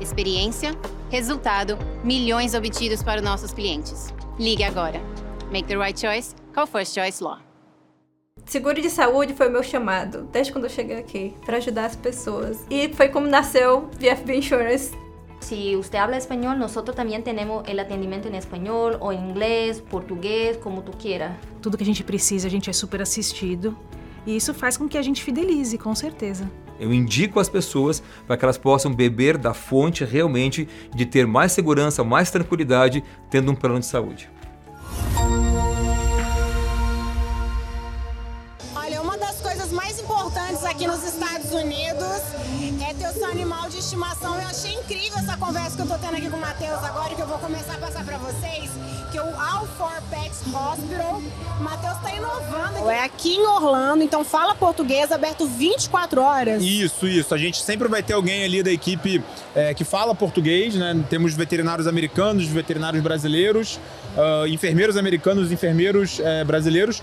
Experiência, 0.00 0.70
resultado, 1.10 1.76
milhões 2.02 2.54
obtidos 2.54 3.02
para 3.02 3.18
os 3.18 3.26
nossos 3.26 3.52
clientes. 3.52 4.08
Ligue 4.38 4.64
agora. 4.64 5.02
Make 5.52 5.68
the 5.68 5.76
right 5.76 6.00
choice. 6.00 6.34
Call 6.54 6.66
First 6.66 6.94
Choice 6.94 7.22
Law. 7.22 7.40
Seguro 8.46 8.80
de 8.80 8.88
saúde 8.88 9.34
foi 9.34 9.48
o 9.48 9.52
meu 9.52 9.62
chamado, 9.62 10.22
desde 10.32 10.50
quando 10.50 10.64
eu 10.64 10.70
cheguei 10.70 10.96
aqui, 10.96 11.34
para 11.44 11.58
ajudar 11.58 11.84
as 11.84 11.96
pessoas. 11.96 12.64
E 12.70 12.88
foi 12.94 13.10
como 13.10 13.26
nasceu 13.26 13.90
VFB 13.98 14.36
Insurance. 14.38 15.09
Si 15.40 15.74
usted 15.74 15.98
habla 15.98 16.16
español, 16.16 16.58
nosotros 16.58 16.94
también 16.94 17.24
tenemos 17.24 17.66
el 17.66 17.80
atendimiento 17.80 18.28
en 18.28 18.34
español 18.34 18.98
o 19.00 19.10
en 19.12 19.30
inglés, 19.30 19.80
português, 19.80 20.56
como 20.58 20.82
tu 20.82 20.92
quieras. 20.92 21.32
Tudo 21.60 21.76
que 21.76 21.82
a 21.82 21.86
gente 21.86 22.04
precisa, 22.04 22.46
a 22.46 22.50
gente 22.50 22.68
é 22.70 22.72
super 22.72 23.00
assistido. 23.02 23.76
E 24.26 24.36
isso 24.36 24.52
faz 24.52 24.76
com 24.76 24.86
que 24.86 24.98
a 24.98 25.02
gente 25.02 25.22
fidelize, 25.22 25.78
com 25.78 25.94
certeza. 25.94 26.50
Eu 26.78 26.92
indico 26.92 27.40
as 27.40 27.48
pessoas 27.48 28.02
para 28.26 28.36
que 28.36 28.44
elas 28.44 28.58
possam 28.58 28.94
beber 28.94 29.36
da 29.36 29.52
fonte 29.52 30.04
realmente 30.04 30.68
de 30.94 31.06
ter 31.06 31.26
mais 31.26 31.52
segurança, 31.52 32.04
mais 32.04 32.30
tranquilidade 32.30 33.02
tendo 33.30 33.50
um 33.50 33.54
plano 33.54 33.80
de 33.80 33.86
saúde. 33.86 34.30
Animal 43.30 43.68
de 43.68 43.78
estimação. 43.78 44.34
Eu 44.34 44.48
achei 44.48 44.74
incrível 44.74 45.18
essa 45.18 45.36
conversa 45.36 45.76
que 45.76 45.82
eu 45.82 45.86
tô 45.86 45.94
tendo 45.98 46.16
aqui 46.16 46.28
com 46.28 46.36
o 46.36 46.40
Matheus 46.40 46.82
agora, 46.82 47.14
que 47.14 47.22
eu 47.22 47.26
vou 47.26 47.38
começar 47.38 47.74
a 47.74 47.78
passar 47.78 48.04
para 48.04 48.18
vocês, 48.18 48.70
que 49.12 49.18
é 49.18 49.22
o 49.22 49.40
All 49.40 49.66
for 49.78 50.02
Pets 50.10 50.42
Hospital. 50.46 51.22
O 51.58 51.62
Matheus 51.62 51.98
tá 52.02 52.12
inovando 52.12 52.78
aqui. 52.78 52.88
É 52.88 53.04
aqui 53.04 53.34
em 53.36 53.46
Orlando, 53.46 54.02
então 54.02 54.24
fala 54.24 54.54
português, 54.54 55.12
aberto 55.12 55.46
24 55.46 56.20
horas. 56.20 56.62
Isso, 56.62 57.06
isso. 57.06 57.32
A 57.32 57.38
gente 57.38 57.62
sempre 57.62 57.86
vai 57.86 58.02
ter 58.02 58.14
alguém 58.14 58.44
ali 58.44 58.62
da 58.62 58.72
equipe 58.72 59.22
é, 59.54 59.72
que 59.74 59.84
fala 59.84 60.14
português, 60.14 60.74
né? 60.74 61.04
Temos 61.08 61.32
veterinários 61.34 61.86
americanos, 61.86 62.46
veterinários 62.46 63.02
brasileiros, 63.02 63.78
uh, 64.16 64.46
enfermeiros 64.48 64.96
americanos, 64.96 65.52
enfermeiros 65.52 66.18
é, 66.20 66.42
brasileiros 66.42 67.00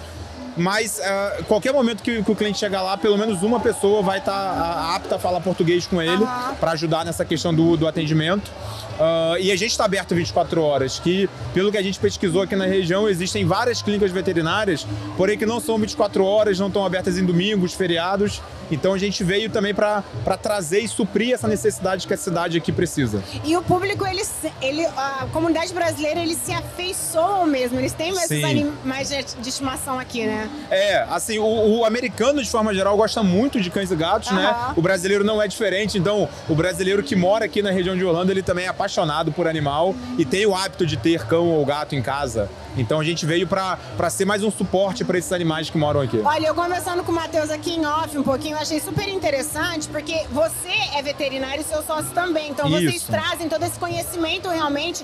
mas 0.57 0.99
uh, 0.99 1.43
qualquer 1.45 1.73
momento 1.73 2.01
que, 2.01 2.23
que, 2.23 2.31
o 2.31 2.35
cliente 2.35 2.57
chegar 2.57 2.81
lá, 2.81 2.97
pelo 2.97 3.17
menos 3.17 3.43
uma 3.43 3.59
pessoa 3.59 4.01
vai 4.01 4.19
estar 4.19 4.31
tá, 4.31 4.91
uh, 4.91 4.95
apta 4.95 5.15
a 5.15 5.19
falar 5.19 5.39
português 5.41 5.87
com 5.87 6.01
ele 6.01 6.23
uhum. 6.23 6.55
para 6.59 6.71
ajudar 6.71 7.05
nessa 7.05 7.23
questão 7.23 7.53
do, 7.53 7.77
do 7.77 7.87
atendimento. 7.87 8.51
Uh, 8.97 9.37
e 9.39 9.51
a 9.51 9.55
gente 9.55 9.71
está 9.71 9.85
aberto 9.85 10.15
24 10.15 10.61
horas, 10.61 10.99
que 10.99 11.29
pelo 11.53 11.71
que 11.71 11.77
a 11.77 11.83
gente 11.83 11.99
pesquisou 11.99 12.41
aqui 12.41 12.55
na 12.55 12.65
região, 12.65 13.07
existem 13.07 13.45
várias 13.45 13.81
clínicas 13.81 14.11
veterinárias, 14.11 14.87
porém 15.15 15.37
que 15.37 15.45
não 15.45 15.59
são 15.59 15.77
24 15.77 16.25
horas, 16.25 16.59
não 16.59 16.67
estão 16.67 16.83
abertas 16.83 17.17
em 17.17 17.23
domingos, 17.23 17.73
feriados. 17.73 18.41
Então 18.69 18.93
a 18.93 18.97
gente 18.97 19.23
veio 19.23 19.49
também 19.49 19.73
para 19.73 20.03
trazer 20.41 20.79
e 20.79 20.87
suprir 20.89 21.33
essa 21.33 21.47
necessidade 21.47 22.05
que 22.05 22.13
a 22.13 22.17
cidade 22.17 22.57
aqui 22.57 22.71
precisa. 22.71 23.23
E 23.45 23.55
o 23.55 23.61
público, 23.61 24.05
ele, 24.05 24.21
ele, 24.61 24.85
a 24.85 25.25
comunidade 25.31 25.73
brasileira, 25.73 26.19
eles 26.19 26.37
se 26.37 26.51
afeiçoam 26.51 27.45
mesmo, 27.45 27.79
eles 27.79 27.93
têm 27.93 28.13
mais 28.13 28.29
animais 28.29 29.07
de, 29.07 29.23
de 29.41 29.47
estimação 29.49 29.97
aqui, 29.97 30.25
né? 30.25 30.49
É, 30.69 30.97
assim, 31.09 31.39
o, 31.39 31.77
o, 31.77 31.85
americano, 31.85 32.43
de 32.43 32.49
forma 32.49 32.73
geral, 32.73 32.97
gosta 32.97 33.23
muito 33.23 33.61
de 33.61 33.69
cães 33.69 33.89
e 33.89 33.95
gatos, 33.95 34.31
uhum. 34.31 34.35
né? 34.35 34.73
O 34.75 34.81
brasileiro 34.81 35.23
não 35.23 35.41
é 35.41 35.47
diferente, 35.47 35.97
então 35.97 36.27
o 36.49 36.55
brasileiro 36.55 37.01
que 37.01 37.15
mora 37.15 37.45
aqui 37.45 37.61
na 37.61 37.71
região 37.71 37.95
de 37.95 38.03
Orlando, 38.03 38.31
ele 38.31 38.43
também 38.43 38.65
é 38.65 38.67
apaixonado 38.67 38.86
por 39.31 39.47
animal 39.47 39.95
e 40.17 40.25
tem 40.25 40.45
o 40.45 40.55
hábito 40.55 40.85
de 40.85 40.97
ter 40.97 41.25
cão 41.25 41.47
ou 41.47 41.65
gato 41.65 41.95
em 41.95 42.01
casa. 42.01 42.49
Então 42.77 42.99
a 42.99 43.03
gente 43.03 43.25
veio 43.25 43.47
para 43.47 44.09
ser 44.09 44.25
mais 44.25 44.43
um 44.43 44.51
suporte 44.51 45.03
para 45.03 45.17
esses 45.17 45.31
animais 45.31 45.69
que 45.69 45.77
moram 45.77 46.01
aqui. 46.01 46.19
Olha, 46.23 46.47
eu 46.47 46.55
conversando 46.55 47.03
com 47.03 47.11
o 47.11 47.15
Matheus 47.15 47.49
aqui 47.49 47.71
em 47.71 47.85
off 47.85 48.17
um 48.17 48.23
pouquinho, 48.23 48.55
eu 48.55 48.61
achei 48.61 48.79
super 48.79 49.07
interessante, 49.07 49.87
porque 49.87 50.25
você 50.31 50.73
é 50.95 51.01
veterinário 51.01 51.61
e 51.61 51.63
seu 51.63 51.81
sócio 51.83 52.11
também. 52.13 52.49
Então 52.49 52.67
Isso. 52.67 52.77
vocês 52.77 53.03
trazem 53.03 53.49
todo 53.49 53.63
esse 53.63 53.79
conhecimento 53.79 54.49
realmente, 54.49 55.03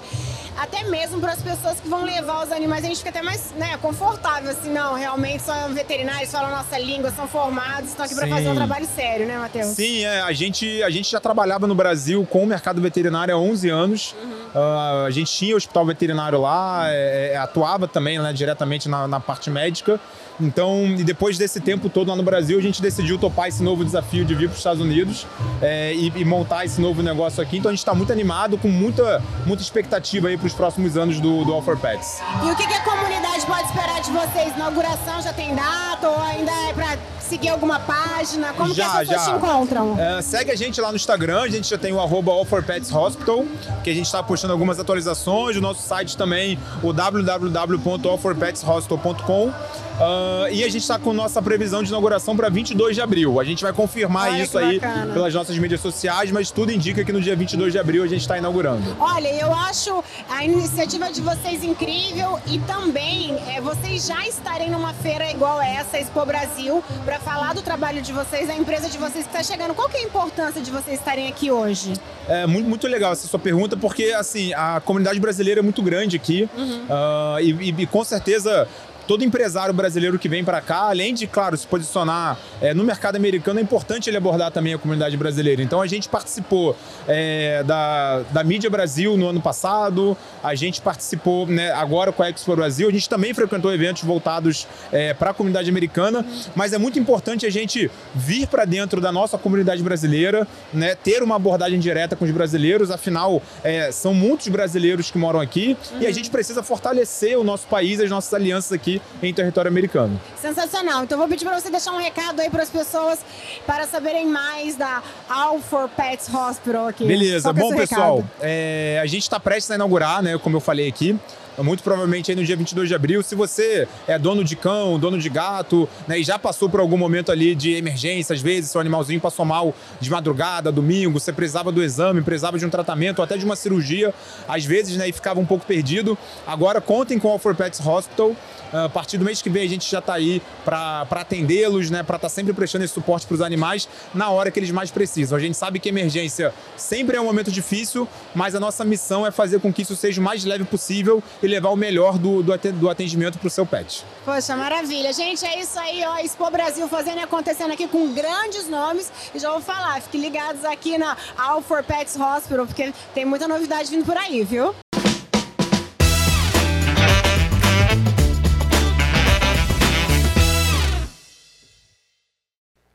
até 0.57 0.83
mesmo 0.83 1.19
para 1.19 1.33
as 1.33 1.41
pessoas 1.41 1.79
que 1.79 1.87
vão 1.87 2.03
levar 2.03 2.45
os 2.45 2.51
animais. 2.51 2.83
A 2.83 2.87
gente 2.87 2.97
fica 2.97 3.09
até 3.09 3.21
mais 3.21 3.51
né, 3.57 3.77
confortável, 3.77 4.51
assim, 4.51 4.71
não, 4.71 4.93
realmente 4.93 5.43
são 5.43 5.73
veterinários, 5.73 6.31
falam 6.31 6.51
nossa 6.51 6.77
língua, 6.77 7.11
são 7.11 7.27
formados, 7.27 7.89
estão 7.89 8.05
aqui 8.05 8.15
para 8.15 8.27
fazer 8.27 8.49
um 8.49 8.55
trabalho 8.55 8.87
sério, 8.95 9.25
né, 9.25 9.37
Matheus? 9.37 9.67
Sim, 9.67 10.05
é, 10.05 10.21
a, 10.21 10.31
gente, 10.31 10.83
a 10.83 10.89
gente 10.89 11.11
já 11.11 11.19
trabalhava 11.19 11.67
no 11.67 11.75
Brasil 11.75 12.25
com 12.29 12.43
o 12.43 12.47
mercado 12.47 12.81
veterinário 12.81 13.33
há 13.33 13.37
11 13.37 13.69
anos. 13.69 14.15
Uhum. 14.21 14.32
Uh, 14.53 15.05
a 15.07 15.09
gente 15.09 15.31
tinha 15.31 15.55
o 15.55 15.57
hospital 15.57 15.85
veterinário 15.85 16.39
lá, 16.39 16.83
é, 16.87 17.31
é, 17.33 17.37
atuava 17.37 17.87
também 17.87 18.19
né, 18.19 18.31
diretamente 18.31 18.87
na, 18.87 19.07
na 19.07 19.19
parte 19.19 19.49
médica. 19.49 19.99
Então, 20.39 20.85
e 20.85 21.03
depois 21.03 21.37
desse 21.37 21.59
tempo 21.59 21.89
todo 21.89 22.09
lá 22.09 22.15
no 22.15 22.23
Brasil, 22.23 22.57
a 22.57 22.61
gente 22.61 22.81
decidiu 22.81 23.17
topar 23.17 23.47
esse 23.47 23.61
novo 23.61 23.83
desafio 23.83 24.25
de 24.25 24.33
vir 24.33 24.47
para 24.47 24.53
os 24.53 24.59
Estados 24.59 24.81
Unidos 24.81 25.25
é, 25.61 25.93
e, 25.93 26.11
e, 26.15 26.25
montar 26.25 26.65
esse 26.65 26.81
novo 26.81 27.01
negócio 27.01 27.41
aqui. 27.41 27.57
Então, 27.57 27.69
a 27.69 27.73
gente 27.73 27.79
está 27.79 27.93
muito 27.93 28.11
animado, 28.11 28.57
com 28.57 28.67
muita, 28.67 29.21
muita 29.45 29.61
expectativa 29.61 30.27
aí 30.27 30.37
para 30.37 30.47
os 30.47 30.53
próximos 30.53 30.97
anos 30.97 31.19
do, 31.19 31.45
do 31.45 31.55
Offer 31.55 31.77
Pets. 31.77 32.19
E 32.43 32.51
o 32.51 32.55
que, 32.55 32.67
que 32.67 32.73
a 32.73 32.81
comunidade 32.81 33.45
pode 33.45 33.63
esperar 33.63 34.01
de 34.01 34.11
vocês? 34.11 34.55
Inauguração 34.55 35.21
já 35.21 35.33
tem 35.33 35.55
data 35.55 36.09
ou 36.09 36.21
ainda 36.21 36.51
é 36.51 36.73
para 36.73 36.97
seguir 37.19 37.49
alguma 37.49 37.79
página? 37.79 38.53
Como 38.53 38.73
já, 38.73 38.83
que 38.83 38.89
as 38.89 39.07
pessoas 39.07 39.25
já. 39.25 39.31
te 39.31 39.37
encontram? 39.37 39.99
É, 39.99 40.21
segue 40.21 40.51
a 40.51 40.55
gente 40.55 40.79
lá 40.79 40.89
no 40.89 40.95
Instagram, 40.95 41.41
a 41.41 41.49
gente 41.49 41.69
já 41.69 41.77
tem 41.77 41.91
o 41.91 41.99
arroba 41.99 42.31
Hospital, 42.31 43.45
que 43.83 43.89
a 43.89 43.93
gente 43.93 44.05
está 44.05 44.21
postando 44.21 44.53
algumas 44.53 44.79
atualizações, 44.79 45.57
o 45.57 45.61
nosso 45.61 45.81
site 45.81 46.15
também, 46.15 46.59
o 46.81 46.93
www.offerpetshospital.com. 46.93 49.51
Uh, 49.93 50.51
e 50.51 50.63
a 50.63 50.69
gente 50.69 50.81
está 50.81 50.97
com 50.97 51.13
nossa 51.13 51.41
previsão 51.41 51.83
de 51.83 51.89
inauguração 51.89 52.35
para 52.35 52.49
22 52.49 52.95
de 52.95 53.01
abril. 53.01 53.39
A 53.39 53.43
gente 53.43 53.63
vai 53.63 53.71
confirmar 53.71 54.29
Olha, 54.29 54.43
isso 54.43 54.57
aí 54.57 54.79
bacana. 54.79 55.13
pelas 55.13 55.33
nossas 55.33 55.57
mídias 55.57 55.81
sociais, 55.81 56.31
mas 56.31 56.49
tudo 56.49 56.71
indica 56.71 57.03
que 57.03 57.11
no 57.11 57.21
dia 57.21 57.35
22 57.35 57.71
de 57.71 57.79
abril 57.79 58.03
a 58.03 58.07
gente 58.07 58.21
está 58.21 58.37
inaugurando. 58.37 58.95
Olha, 58.99 59.29
eu 59.35 59.53
acho 59.53 60.03
a 60.29 60.43
iniciativa 60.43 61.11
de 61.11 61.21
vocês 61.21 61.63
incrível 61.63 62.39
e 62.47 62.57
também 62.59 63.37
é, 63.47 63.61
vocês 63.61 64.07
já 64.07 64.27
estarem 64.27 64.71
numa 64.71 64.93
feira 64.93 65.29
igual 65.29 65.61
essa, 65.61 65.99
Expo 65.99 66.25
Brasil, 66.25 66.83
para 67.05 67.19
falar 67.19 67.53
do 67.53 67.61
trabalho 67.61 68.01
de 68.01 68.11
vocês, 68.11 68.47
da 68.47 68.55
empresa 68.55 68.89
de 68.89 68.97
vocês 68.97 69.25
que 69.27 69.35
está 69.35 69.43
chegando. 69.43 69.75
Qual 69.75 69.87
que 69.89 69.97
é 69.97 69.99
a 69.99 70.03
importância 70.03 70.61
de 70.61 70.71
vocês 70.71 70.97
estarem 70.97 71.27
aqui 71.27 71.51
hoje? 71.51 71.93
É 72.27 72.47
muito, 72.47 72.67
muito 72.67 72.87
legal 72.87 73.11
essa 73.11 73.27
sua 73.27 73.39
pergunta, 73.39 73.77
porque 73.77 74.05
assim, 74.05 74.53
a 74.53 74.81
comunidade 74.83 75.19
brasileira 75.19 75.59
é 75.59 75.63
muito 75.63 75.83
grande 75.83 76.15
aqui 76.15 76.49
uhum. 76.57 76.83
uh, 76.85 77.39
e, 77.39 77.69
e, 77.69 77.75
e 77.83 77.85
com 77.85 78.03
certeza 78.03 78.67
todo 79.07 79.23
empresário 79.23 79.73
brasileiro 79.73 80.17
que 80.17 80.29
vem 80.29 80.43
para 80.43 80.61
cá, 80.61 80.89
além 80.89 81.13
de, 81.13 81.27
claro, 81.27 81.57
se 81.57 81.67
posicionar 81.67 82.37
é, 82.61 82.73
no 82.73 82.83
mercado 82.83 83.15
americano, 83.15 83.59
é 83.59 83.61
importante 83.61 84.09
ele 84.09 84.17
abordar 84.17 84.51
também 84.51 84.73
a 84.73 84.77
comunidade 84.77 85.15
brasileira. 85.17 85.61
Então 85.61 85.81
a 85.81 85.87
gente 85.87 86.07
participou 86.07 86.75
é, 87.07 87.63
da, 87.63 88.21
da 88.31 88.43
Mídia 88.43 88.69
Brasil 88.69 89.17
no 89.17 89.27
ano 89.27 89.41
passado, 89.41 90.17
a 90.43 90.55
gente 90.55 90.81
participou 90.81 91.45
né, 91.47 91.71
agora 91.71 92.11
com 92.11 92.23
a 92.23 92.29
Expo 92.29 92.55
Brasil, 92.55 92.87
a 92.87 92.91
gente 92.91 93.09
também 93.09 93.33
frequentou 93.33 93.73
eventos 93.73 94.03
voltados 94.03 94.67
é, 94.91 95.13
para 95.13 95.31
a 95.31 95.33
comunidade 95.33 95.69
americana, 95.69 96.25
mas 96.55 96.73
é 96.73 96.77
muito 96.77 96.99
importante 96.99 97.45
a 97.45 97.49
gente 97.49 97.89
vir 98.13 98.47
para 98.47 98.65
dentro 98.65 99.01
da 99.01 99.11
nossa 99.11 99.37
comunidade 99.37 99.83
brasileira, 99.83 100.47
né, 100.73 100.95
ter 100.95 101.21
uma 101.21 101.35
abordagem 101.35 101.79
direta 101.79 102.15
com 102.15 102.25
os 102.25 102.31
brasileiros, 102.31 102.91
afinal, 102.91 103.41
é, 103.63 103.91
são 103.91 104.13
muitos 104.13 104.47
brasileiros 104.47 105.11
que 105.11 105.17
moram 105.17 105.39
aqui 105.39 105.77
uhum. 105.91 106.01
e 106.01 106.07
a 106.07 106.11
gente 106.11 106.29
precisa 106.29 106.63
fortalecer 106.63 107.37
o 107.37 107.43
nosso 107.43 107.67
país, 107.67 107.99
as 107.99 108.09
nossas 108.09 108.33
alianças 108.33 108.71
aqui 108.71 108.92
em 109.21 109.33
território 109.33 109.69
americano. 109.69 110.19
Sensacional. 110.35 111.03
Então 111.03 111.17
vou 111.17 111.27
pedir 111.27 111.45
para 111.45 111.59
você 111.59 111.69
deixar 111.69 111.91
um 111.91 111.97
recado 111.97 112.39
aí 112.39 112.49
para 112.49 112.63
as 112.63 112.69
pessoas 112.69 113.19
para 113.65 113.87
saberem 113.87 114.27
mais 114.27 114.75
da 114.75 115.01
All 115.29 115.59
for 115.59 115.89
Pets 115.89 116.33
Hospital 116.33 116.87
aqui. 116.87 117.05
Beleza. 117.05 117.53
Bom, 117.53 117.75
pessoal, 117.75 118.23
é, 118.41 118.99
a 119.01 119.05
gente 119.05 119.23
está 119.23 119.39
prestes 119.39 119.71
a 119.71 119.75
inaugurar, 119.75 120.21
né, 120.21 120.37
como 120.37 120.57
eu 120.57 120.61
falei 120.61 120.87
aqui, 120.87 121.17
muito 121.61 121.83
provavelmente 121.83 122.31
aí 122.31 122.35
no 122.35 122.43
dia 122.43 122.55
22 122.55 122.87
de 122.87 122.95
abril. 122.95 123.21
Se 123.21 123.35
você 123.35 123.87
é 124.07 124.17
dono 124.17 124.43
de 124.43 124.55
cão, 124.55 124.97
dono 124.97 125.19
de 125.19 125.29
gato, 125.29 125.87
né, 126.07 126.19
e 126.19 126.23
já 126.23 126.39
passou 126.39 126.69
por 126.69 126.79
algum 126.79 126.97
momento 126.97 127.31
ali 127.31 127.53
de 127.53 127.73
emergência, 127.73 128.33
às 128.33 128.41
vezes 128.41 128.71
seu 128.71 128.81
animalzinho 128.81 129.19
passou 129.19 129.45
mal 129.45 129.73
de 129.99 130.09
madrugada, 130.09 130.71
domingo, 130.71 131.19
você 131.19 131.31
precisava 131.31 131.71
do 131.71 131.83
exame, 131.83 132.21
precisava 132.21 132.57
de 132.57 132.65
um 132.65 132.69
tratamento, 132.69 133.21
até 133.21 133.37
de 133.37 133.45
uma 133.45 133.55
cirurgia, 133.55 134.13
às 134.47 134.65
vezes, 134.65 134.97
né, 134.97 135.09
e 135.09 135.11
ficava 135.11 135.39
um 135.39 135.45
pouco 135.45 135.65
perdido. 135.65 136.17
Agora 136.47 136.81
contem 136.81 137.19
com 137.19 137.33
o 137.33 137.37
For 137.37 137.55
Pets 137.55 137.85
Hospital. 137.85 138.35
A 138.73 138.89
partir 138.89 139.19
do 139.19 139.25
mês 139.25 139.39
que 139.39 139.51
vem 139.51 139.63
a 139.63 139.69
gente 139.69 139.89
já 139.89 139.99
está 139.99 140.15
aí 140.15 140.41
para 140.65 141.05
atendê-los, 141.11 141.91
né, 141.91 142.01
para 142.01 142.15
estar 142.15 142.27
tá 142.27 142.33
sempre 142.33 142.53
prestando 142.53 142.83
esse 142.83 142.93
suporte 142.93 143.27
para 143.27 143.35
os 143.35 143.41
animais 143.41 143.87
na 144.15 144.29
hora 144.29 144.49
que 144.49 144.59
eles 144.59 144.71
mais 144.71 144.89
precisam. 144.89 145.37
A 145.37 145.41
gente 145.41 145.55
sabe 145.55 145.79
que 145.79 145.89
emergência 145.89 146.51
sempre 146.75 147.15
é 147.15 147.21
um 147.21 147.25
momento 147.25 147.51
difícil, 147.51 148.07
mas 148.33 148.55
a 148.55 148.59
nossa 148.59 148.83
missão 148.83 149.27
é 149.27 149.31
fazer 149.31 149.59
com 149.59 149.71
que 149.71 149.83
isso 149.83 149.95
seja 149.95 150.19
o 150.19 150.23
mais 150.23 150.43
leve 150.43 150.63
possível 150.63 151.21
e 151.43 151.47
levar 151.47 151.69
o 151.69 151.75
melhor 151.75 152.17
do, 152.17 152.41
do 152.41 152.89
atendimento 152.89 153.37
para 153.37 153.47
o 153.47 153.49
seu 153.49 153.65
pet. 153.65 154.05
Poxa, 154.23 154.55
maravilha. 154.55 155.11
Gente, 155.11 155.45
é 155.45 155.59
isso 155.59 155.77
aí, 155.77 156.01
ó. 156.05 156.17
Expo 156.19 156.49
Brasil 156.49 156.87
fazendo 156.87 157.17
e 157.17 157.23
acontecendo 157.23 157.71
aqui 157.71 157.85
com 157.85 158.13
grandes 158.13 158.69
nomes. 158.69 159.11
E 159.35 159.39
já 159.39 159.51
vou 159.51 159.59
falar, 159.59 160.01
fiquem 160.01 160.21
ligados 160.21 160.63
aqui 160.63 160.97
na 160.97 161.17
All 161.37 161.61
for 161.61 161.83
Pets 161.83 162.15
Hospital, 162.15 162.65
porque 162.65 162.93
tem 163.13 163.25
muita 163.25 163.47
novidade 163.47 163.91
vindo 163.91 164.05
por 164.05 164.15
aí, 164.15 164.43
viu? 164.43 164.73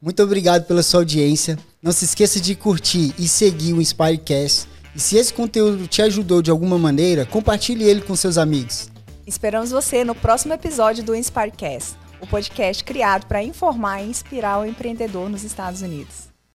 Muito 0.00 0.22
obrigado 0.22 0.64
pela 0.64 0.82
sua 0.82 1.00
audiência. 1.00 1.58
Não 1.82 1.92
se 1.92 2.04
esqueça 2.04 2.40
de 2.40 2.54
curtir 2.54 3.12
e 3.18 3.28
seguir 3.28 3.74
o 3.74 3.82
Inspirecast. 3.82 4.66
E 4.98 5.00
se 5.00 5.16
esse 5.16 5.32
conteúdo 5.32 5.86
te 5.86 6.02
ajudou 6.02 6.42
de 6.42 6.50
alguma 6.50 6.76
maneira, 6.76 7.24
compartilhe 7.24 7.84
ele 7.84 8.00
com 8.00 8.16
seus 8.16 8.36
amigos. 8.36 8.90
Esperamos 9.24 9.70
você 9.70 10.02
no 10.02 10.12
próximo 10.12 10.54
episódio 10.54 11.04
do 11.04 11.14
Inspirecast, 11.14 11.96
o 12.20 12.26
podcast 12.26 12.82
criado 12.82 13.24
para 13.26 13.40
informar 13.40 14.02
e 14.02 14.10
inspirar 14.10 14.58
o 14.58 14.66
empreendedor 14.66 15.30
nos 15.30 15.44
Estados 15.44 15.82
Unidos. 15.82 16.27